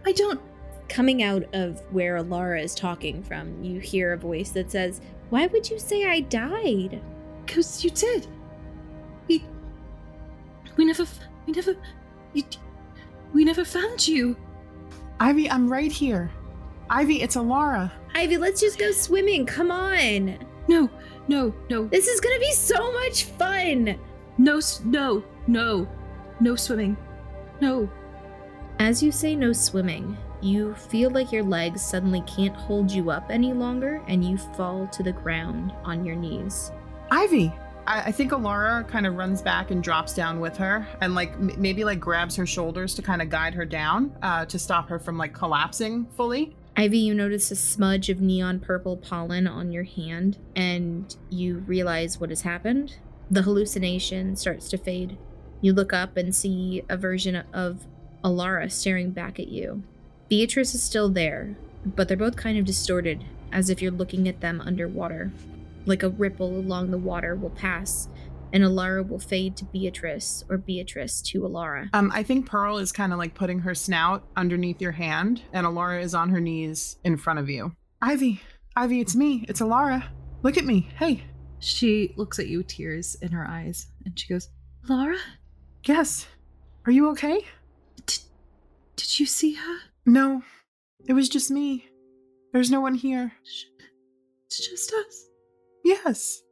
[0.04, 0.40] I don't.
[0.88, 5.00] Coming out of where Elara is talking from, you hear a voice that says,
[5.30, 7.00] Why would you say I died?
[7.46, 8.26] Cause you did.
[9.28, 9.44] We,
[10.76, 11.04] we never,
[11.46, 11.74] we never,
[12.32, 12.42] you,
[13.34, 14.36] we never found you.
[15.20, 16.30] Ivy, I'm right here.
[16.88, 17.90] Ivy, it's Elara.
[18.14, 19.44] Ivy, let's just go swimming.
[19.44, 20.38] Come on.
[20.68, 20.88] No,
[21.28, 23.98] no, no, This is gonna be so much fun.
[24.38, 25.88] no, no, no,
[26.40, 26.96] no swimming.
[27.60, 27.88] No.
[28.78, 33.26] As you say no swimming, you feel like your legs suddenly can't hold you up
[33.30, 36.70] any longer and you fall to the ground on your knees.
[37.10, 37.52] Ivy.
[37.86, 41.32] I, I think Elara kind of runs back and drops down with her and like
[41.32, 44.88] m- maybe like grabs her shoulders to kind of guide her down uh, to stop
[44.88, 46.56] her from like collapsing fully.
[46.76, 52.18] Ivy, you notice a smudge of neon purple pollen on your hand and you realize
[52.18, 52.96] what has happened.
[53.30, 55.16] The hallucination starts to fade.
[55.60, 57.86] You look up and see a version of
[58.24, 59.82] Elara staring back at you.
[60.28, 64.40] Beatrice is still there, but they're both kind of distorted, as if you're looking at
[64.40, 65.30] them underwater.
[65.86, 68.08] Like a ripple along the water will pass,
[68.52, 71.88] and Elara will fade to Beatrice, or Beatrice to Elara.
[71.92, 75.66] Um, I think Pearl is kind of like putting her snout underneath your hand, and
[75.66, 77.74] Elara is on her knees in front of you.
[78.00, 78.40] Ivy,
[78.76, 79.44] Ivy, it's me.
[79.48, 80.04] It's Elara.
[80.42, 80.88] Look at me.
[80.98, 81.24] Hey.
[81.58, 84.50] She looks at you, tears in her eyes, and she goes,
[84.88, 85.16] Laura,
[85.86, 86.26] Yes.
[86.86, 87.40] Are you okay?
[88.06, 88.18] did,
[88.96, 89.76] did you see her?
[90.04, 90.42] No.
[91.06, 91.86] It was just me.
[92.52, 93.32] There's no one here.
[93.44, 93.64] Sh-
[94.46, 95.26] It's just us.
[95.84, 96.42] Yes.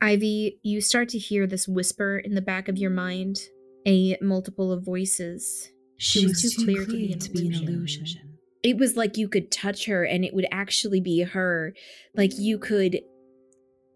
[0.00, 3.40] Ivy, you start to hear this whisper in the back of your mind,
[3.86, 5.70] a multiple of voices.
[5.98, 8.38] She was too clear to be an illusion.
[8.62, 11.74] It was like you could touch her and it would actually be her.
[12.14, 13.00] Like you could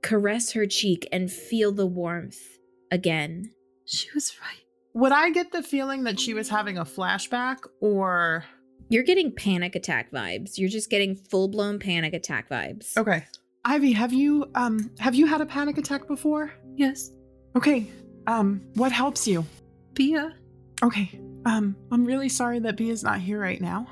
[0.02, 2.40] caress her cheek and feel the warmth
[2.90, 3.52] again.
[3.86, 4.60] She was right.
[4.94, 8.44] Would I get the feeling that she was having a flashback or.
[8.90, 10.58] You're getting panic attack vibes.
[10.58, 12.96] You're just getting full blown panic attack vibes.
[12.96, 13.24] Okay.
[13.64, 16.52] Ivy, have you um have you had a panic attack before?
[16.76, 17.10] Yes.
[17.56, 17.90] Okay.
[18.26, 19.44] Um what helps you?
[19.94, 20.34] Bia.
[20.82, 21.18] Okay.
[21.46, 23.86] Um I'm really sorry that B is not here right now.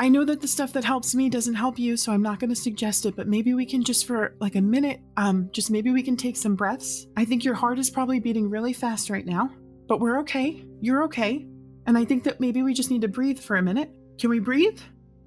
[0.00, 2.50] I know that the stuff that helps me doesn't help you, so I'm not going
[2.50, 5.90] to suggest it, but maybe we can just for like a minute um just maybe
[5.90, 7.06] we can take some breaths.
[7.16, 9.50] I think your heart is probably beating really fast right now,
[9.88, 10.64] but we're okay.
[10.80, 11.46] You're okay.
[11.86, 13.90] And I think that maybe we just need to breathe for a minute.
[14.18, 14.80] Can we breathe?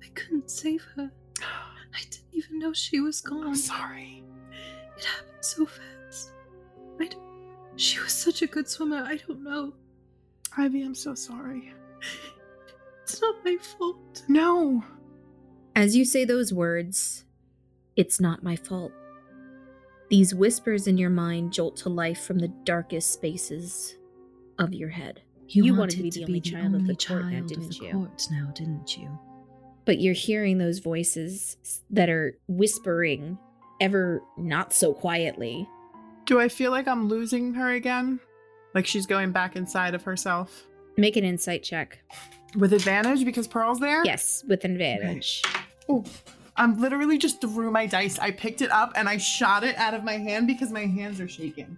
[0.03, 1.11] I couldn't save her.
[1.95, 3.47] I didn't even know she was gone.
[3.47, 4.23] I'm sorry.
[4.97, 6.31] It happened so fast.
[6.99, 7.17] I d-
[7.77, 8.97] she was such a good swimmer.
[8.97, 9.73] I don't know.
[10.57, 11.73] Ivy, I'm so sorry.
[13.03, 14.23] It's not my fault.
[14.27, 14.83] No.
[15.75, 17.25] As you say those words,
[17.95, 18.91] it's not my fault.
[20.09, 23.95] These whispers in your mind jolt to life from the darkest spaces
[24.59, 25.21] of your head.
[25.47, 27.91] You wanted to be the only child of the court now, didn't the you?
[27.91, 29.09] court now, didn't you?
[29.85, 31.57] But you're hearing those voices
[31.91, 33.37] that are whispering
[33.79, 35.67] ever not so quietly.
[36.25, 38.19] Do I feel like I'm losing her again?
[38.73, 40.65] Like she's going back inside of herself?
[40.97, 41.99] Make an insight check.
[42.55, 44.03] With advantage because Pearl's there?
[44.05, 45.43] Yes, with advantage.
[45.87, 46.03] Oh,
[46.55, 48.17] I'm literally just threw my dice.
[48.17, 51.19] I picked it up and I shot it out of my hand because my hands
[51.19, 51.77] are shaking.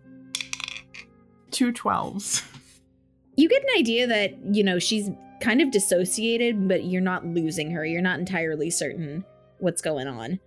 [1.51, 2.43] Two 12s.
[3.35, 5.09] You get an idea that, you know, she's
[5.41, 7.85] kind of dissociated, but you're not losing her.
[7.85, 9.23] You're not entirely certain
[9.59, 10.39] what's going on.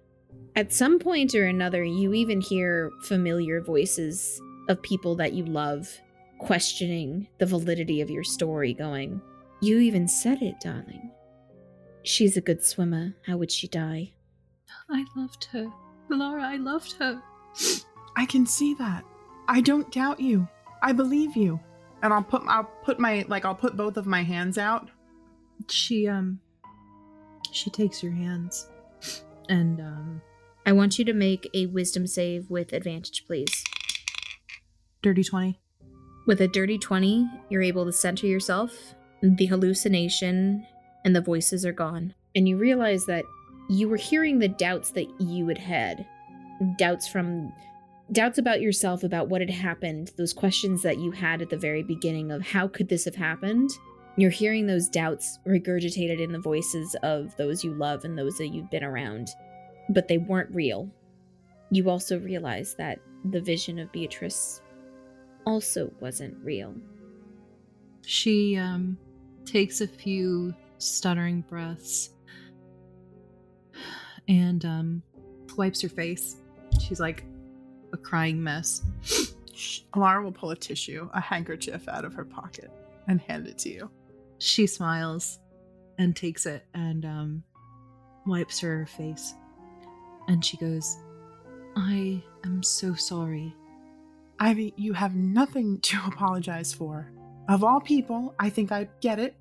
[0.56, 5.88] At some point or another, you even hear familiar voices of people that you love
[6.38, 9.20] questioning the validity of your story, going,
[9.60, 11.10] You even said it, darling.
[12.02, 13.14] She's a good swimmer.
[13.26, 14.12] How would she die?
[14.88, 15.70] I loved her.
[16.08, 17.22] Laura, I loved her.
[18.16, 19.04] I can see that.
[19.48, 20.48] I don't doubt you.
[20.82, 21.60] I believe you.
[22.02, 24.88] And I'll put I'll put my like I'll put both of my hands out.
[25.68, 26.40] She um
[27.52, 28.68] she takes your hands
[29.48, 30.22] and um
[30.66, 33.64] I want you to make a wisdom save with advantage, please.
[35.02, 35.58] dirty 20.
[36.26, 40.66] With a dirty 20, you're able to center yourself, the hallucination
[41.04, 42.14] and the voices are gone.
[42.36, 43.24] And you realize that
[43.68, 46.06] you were hearing the doubts that you had had.
[46.76, 47.52] Doubts from
[48.12, 51.82] doubts about yourself, about what had happened, those questions that you had at the very
[51.82, 53.70] beginning of how could this have happened?
[54.16, 58.48] You're hearing those doubts regurgitated in the voices of those you love and those that
[58.48, 59.28] you've been around,
[59.88, 60.90] but they weren't real.
[61.70, 62.98] You also realize that
[63.30, 64.60] the vision of Beatrice
[65.46, 66.74] also wasn't real.
[68.04, 68.98] She um
[69.44, 72.10] takes a few stuttering breaths
[74.28, 75.02] and um
[75.56, 76.36] wipes her face.
[76.80, 77.24] She's like
[77.92, 78.82] a crying mess.
[79.94, 82.70] Elara will pull a tissue, a handkerchief out of her pocket
[83.08, 83.90] and hand it to you.
[84.38, 85.38] She smiles
[85.98, 87.42] and takes it and um
[88.26, 89.34] wipes her face.
[90.28, 90.96] And she goes,
[91.76, 93.54] "I am so sorry.
[94.38, 97.12] Ivy, you have nothing to apologize for.
[97.48, 99.34] Of all people, I think I get it.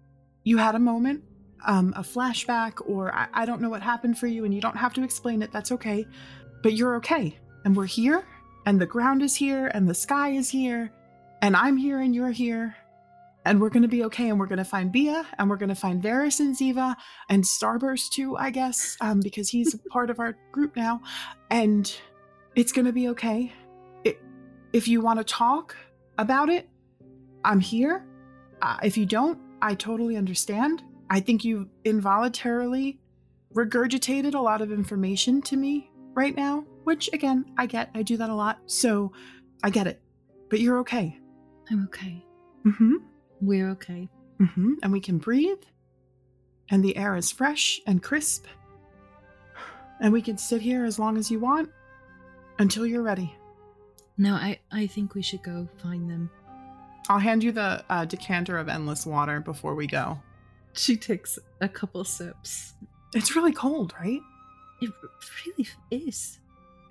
[0.43, 1.24] You had a moment,
[1.66, 4.78] um, a flashback, or I, I don't know what happened for you, and you don't
[4.78, 5.52] have to explain it.
[5.52, 6.06] That's okay.
[6.64, 7.38] But you're okay.
[7.66, 8.26] And we're here,
[8.66, 10.91] and the ground is here, and the sky is here,
[11.41, 12.76] and I'm here, and you're here.
[13.45, 15.70] And we're going to be okay, and we're going to find Bia, and we're going
[15.70, 16.95] to find Varys and Ziva,
[17.30, 21.01] and Starburst too, I guess, um, because he's a part of our group now.
[21.49, 21.91] And
[22.55, 23.51] it's going to be okay.
[24.03, 24.22] It,
[24.74, 25.76] if you want to talk
[26.18, 26.70] about it,
[27.45, 28.05] I'm here.
[28.62, 30.84] Uh, if you don't, I totally understand.
[31.10, 32.99] I think you involuntarily
[33.53, 37.92] regurgitated a lot of information to me right now, which again, I get.
[37.94, 38.58] I do that a lot.
[38.66, 39.12] So
[39.64, 40.02] I get it.
[40.50, 41.20] But you're okay.
[41.70, 42.26] I'm okay.
[42.66, 42.94] Mm hmm.
[43.42, 44.10] We're okay."
[44.42, 44.74] Mm hmm.
[44.82, 45.62] And we can breathe.
[46.72, 48.46] And the air is fresh and crisp.
[50.02, 51.70] And we can sit here as long as you want
[52.58, 53.36] until you're ready.
[54.18, 56.32] No, I I think we should go find them.
[57.08, 60.20] I'll hand you the uh, decanter of endless water before we go.
[60.74, 62.74] She takes a couple sips.
[63.14, 64.22] It's really cold, right?
[64.82, 64.92] It
[65.46, 66.40] really is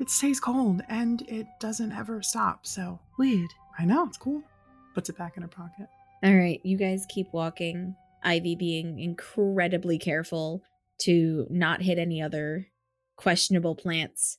[0.00, 2.66] It stays cold and it doesn't ever stop.
[2.66, 3.50] So weird.
[3.78, 4.42] I know it's cool.
[4.94, 5.88] Puts it back in her pocket.
[6.22, 7.94] All right, you guys keep walking.
[8.22, 10.62] Ivy being incredibly careful
[11.02, 12.66] to not hit any other
[13.16, 14.38] questionable plants.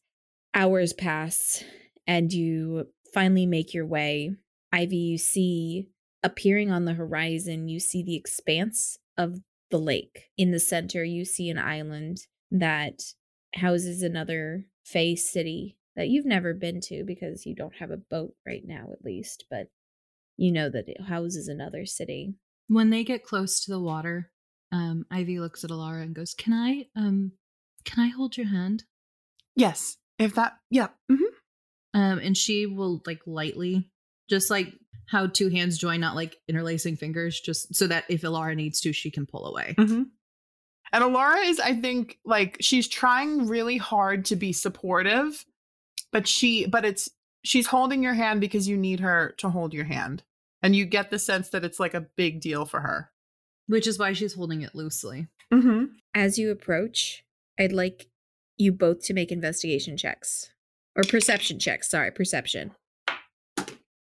[0.53, 1.63] Hours pass,
[2.05, 4.31] and you finally make your way.
[4.73, 5.87] Ivy, you see
[6.23, 9.39] appearing on the horizon, you see the expanse of
[9.71, 10.25] the lake.
[10.37, 13.01] In the center, you see an island that
[13.55, 18.33] houses another Fey city that you've never been to because you don't have a boat
[18.45, 19.67] right now, at least, but
[20.37, 22.35] you know that it houses another city.
[22.67, 24.31] When they get close to the water,
[24.71, 27.33] um, Ivy looks at Elara and goes, "Can I um
[27.83, 28.83] can I hold your hand?"
[29.55, 29.97] Yes.
[30.17, 30.87] If that, yeah.
[31.09, 31.23] hmm
[31.93, 33.89] Um, and she will like lightly,
[34.29, 34.73] just like
[35.07, 38.93] how two hands join, not like interlacing fingers, just so that if Elara needs to,
[38.93, 39.75] she can pull away.
[39.77, 40.03] hmm
[40.91, 45.45] And Elara is, I think, like she's trying really hard to be supportive,
[46.11, 47.09] but she, but it's,
[47.43, 50.23] she's holding your hand because you need her to hold your hand.
[50.61, 53.11] And you get the sense that it's like a big deal for her.
[53.67, 55.27] Which is why she's holding it loosely.
[55.53, 55.85] Mm-hmm.
[56.15, 57.23] As you approach,
[57.59, 58.07] I'd like
[58.57, 60.51] you both to make investigation checks
[60.95, 61.89] or perception checks.
[61.89, 62.71] Sorry, perception.
[63.57, 63.65] Oh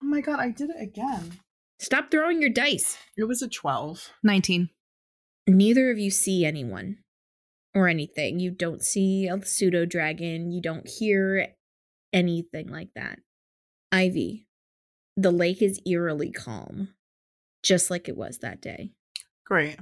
[0.01, 1.39] my God, I did it again.
[1.79, 2.97] Stop throwing your dice.
[3.17, 4.11] It was a 12.
[4.23, 4.69] 19.
[5.47, 6.97] Neither of you see anyone
[7.73, 8.39] or anything.
[8.39, 10.51] You don't see a pseudo dragon.
[10.51, 11.47] You don't hear
[12.13, 13.19] anything like that.
[13.91, 14.47] Ivy,
[15.15, 16.89] the lake is eerily calm,
[17.61, 18.91] just like it was that day.
[19.45, 19.77] Great.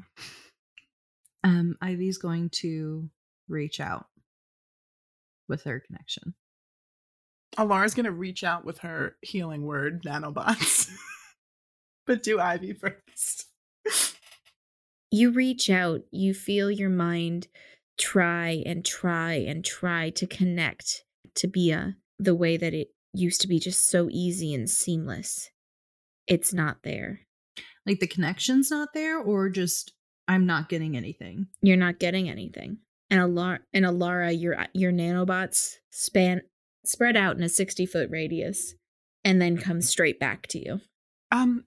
[1.44, 3.10] Um, Ivy's going to
[3.48, 4.08] reach out
[5.48, 6.34] with her connection.
[7.58, 10.90] Elara's gonna reach out with her healing word, nanobots.
[12.08, 13.48] but do Ivy first.
[15.14, 17.48] You reach out, you feel your mind
[18.00, 21.04] try and try and try to connect
[21.36, 25.52] to Bia the way that it used to be just so easy and seamless.
[26.26, 27.20] It's not there.
[27.86, 29.94] Like the connection's not there, or just
[30.28, 31.46] I'm not getting anything.
[31.62, 32.80] You're not getting anything.
[33.12, 36.42] And Elara, and Elara your your nanobots span
[36.86, 38.74] spread out in a 60 foot radius
[39.24, 40.82] and then come straight back to you.
[41.32, 41.66] Um,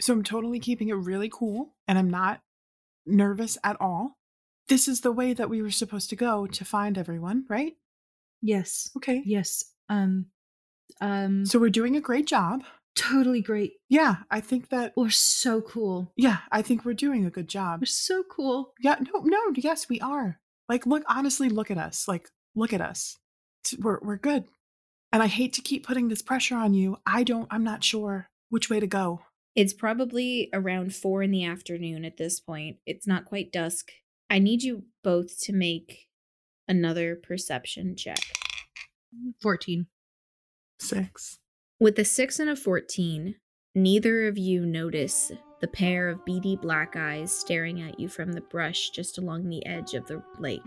[0.00, 2.40] so I'm totally keeping it really cool and I'm not
[3.06, 4.16] nervous at all.
[4.68, 7.74] This is the way that we were supposed to go to find everyone, right?
[8.40, 8.90] Yes.
[8.96, 9.22] Okay.
[9.24, 9.64] Yes.
[9.88, 10.26] Um.
[11.00, 11.44] Um.
[11.46, 12.62] So we're doing a great job.
[12.94, 13.72] totally great.
[13.88, 16.12] Yeah, I think that We're so cool.
[16.16, 17.80] yeah, I think we're doing a good job.
[17.80, 18.74] We're so cool.
[18.80, 20.38] Yeah, no, no, yes, we are.
[20.68, 22.06] Like, look, honestly, look at us.
[22.06, 23.16] Like, look at us.
[23.78, 24.44] We're we're good.
[25.12, 26.96] And I hate to keep putting this pressure on you.
[27.06, 27.48] I don't.
[27.50, 29.20] I'm not sure which way to go.
[29.54, 32.78] It's probably around four in the afternoon at this point.
[32.86, 33.90] It's not quite dusk.
[34.30, 36.08] I need you both to make
[36.68, 38.20] another perception check.
[39.42, 39.86] Fourteen.
[40.80, 41.38] Six.
[41.78, 43.34] With a 6 and a 14,
[43.74, 48.40] neither of you notice the pair of beady black eyes staring at you from the
[48.40, 50.62] brush just along the edge of the lake,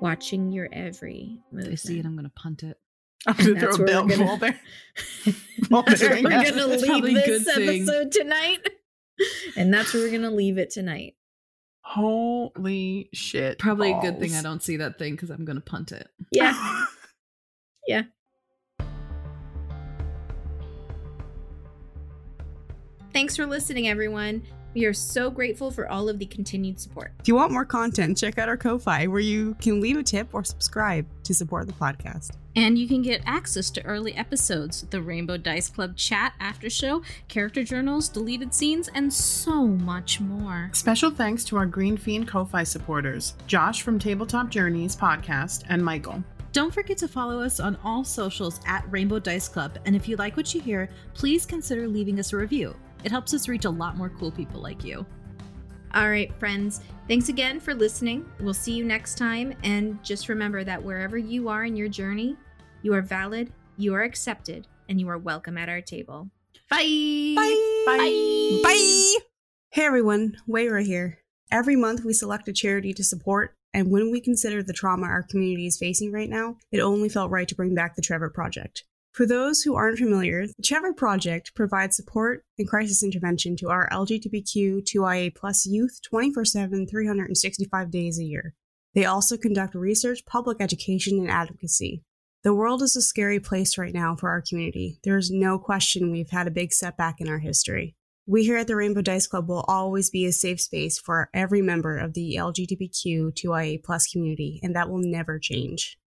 [0.00, 1.72] watching your every If movement.
[1.72, 2.78] I see it, I'm gonna punt it.
[3.26, 4.60] I'm gonna throw a belt we're gonna- ball there.
[5.70, 7.82] we're gonna leave probably this good thing.
[7.82, 8.68] episode tonight.
[9.54, 11.14] And that's where we're gonna leave it tonight.
[11.82, 13.58] Holy shit!
[13.58, 16.08] Probably a good thing I don't see that thing because I'm gonna punt it.
[16.32, 16.84] Yeah.
[17.86, 18.02] Yeah.
[23.12, 24.42] Thanks for listening, everyone.
[24.72, 27.12] We are so grateful for all of the continued support.
[27.18, 30.28] If you want more content, check out our Ko-Fi, where you can leave a tip
[30.32, 32.36] or subscribe to support the podcast.
[32.54, 37.02] And you can get access to early episodes, the Rainbow Dice Club chat after show,
[37.28, 40.70] character journals, deleted scenes, and so much more.
[40.72, 46.22] Special thanks to our Green Fiend Ko-Fi supporters, Josh from Tabletop Journeys podcast and Michael.
[46.52, 49.78] Don't forget to follow us on all socials at Rainbow Dice Club.
[49.84, 52.74] And if you like what you hear, please consider leaving us a review.
[53.04, 55.06] It helps us reach a lot more cool people like you.
[55.94, 56.82] All right, friends.
[57.08, 58.24] Thanks again for listening.
[58.40, 59.54] We'll see you next time.
[59.64, 62.36] And just remember that wherever you are in your journey,
[62.82, 66.30] you are valid, you are accepted, and you are welcome at our table.
[66.68, 67.34] Bye.
[67.34, 67.82] Bye.
[67.86, 68.60] Bye.
[68.62, 69.16] Bye.
[69.72, 71.18] Hey everyone, Wayra here.
[71.50, 75.22] Every month we select a charity to support, and when we consider the trauma our
[75.22, 78.84] community is facing right now, it only felt right to bring back the Trevor Project.
[79.12, 83.88] For those who aren't familiar, the Trevor Project provides support and crisis intervention to our
[83.90, 88.54] LGBTQ2IA plus youth 24 7, 365 days a year.
[88.94, 92.04] They also conduct research, public education, and advocacy.
[92.44, 95.00] The world is a scary place right now for our community.
[95.02, 97.96] There is no question we've had a big setback in our history.
[98.26, 101.62] We here at the Rainbow Dice Club will always be a safe space for every
[101.62, 105.98] member of the LGBTQ2IA plus community, and that will never change.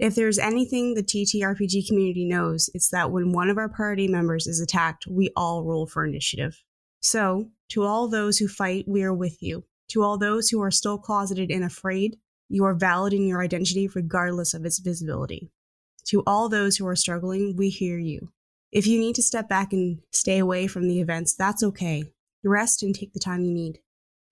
[0.00, 4.46] If there's anything the TTRPG community knows, it's that when one of our party members
[4.46, 6.64] is attacked, we all roll for initiative.
[7.02, 9.64] So, to all those who fight, we are with you.
[9.88, 12.16] To all those who are still closeted and afraid,
[12.48, 15.50] you are valid in your identity regardless of its visibility.
[16.06, 18.32] To all those who are struggling, we hear you.
[18.72, 22.04] If you need to step back and stay away from the events, that's okay.
[22.42, 23.80] Rest and take the time you need.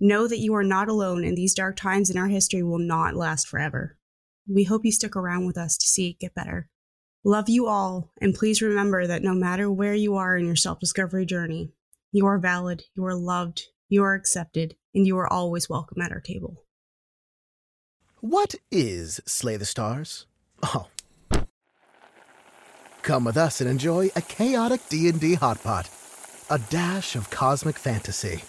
[0.01, 3.16] Know that you are not alone, and these dark times in our history will not
[3.16, 3.98] last forever.
[4.51, 6.69] We hope you stick around with us to see it get better.
[7.23, 10.81] Love you all, and please remember that no matter where you are in your self
[10.81, 11.73] discovery journey,
[12.13, 16.13] you are valid, you are loved, you are accepted, and you are always welcome at
[16.13, 16.65] our table.
[18.21, 20.25] What is Slay the Stars?
[20.63, 20.89] Oh.
[23.03, 25.91] Come with us and enjoy a chaotic D&D hot pot,
[26.49, 28.43] a dash of cosmic fantasy,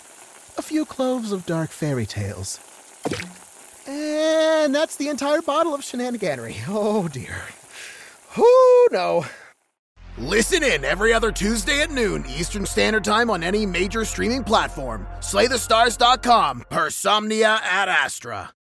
[0.58, 2.60] a few cloves of dark fairy tales.
[3.89, 6.57] And that's the entire bottle of shenaniganery.
[6.67, 7.41] Oh dear.
[8.37, 9.25] Oh no.
[10.17, 15.07] Listen in every other Tuesday at noon Eastern Standard Time on any major streaming platform.
[15.19, 16.65] SlayTheStars.com.
[16.69, 18.51] Persomnia ad Astra.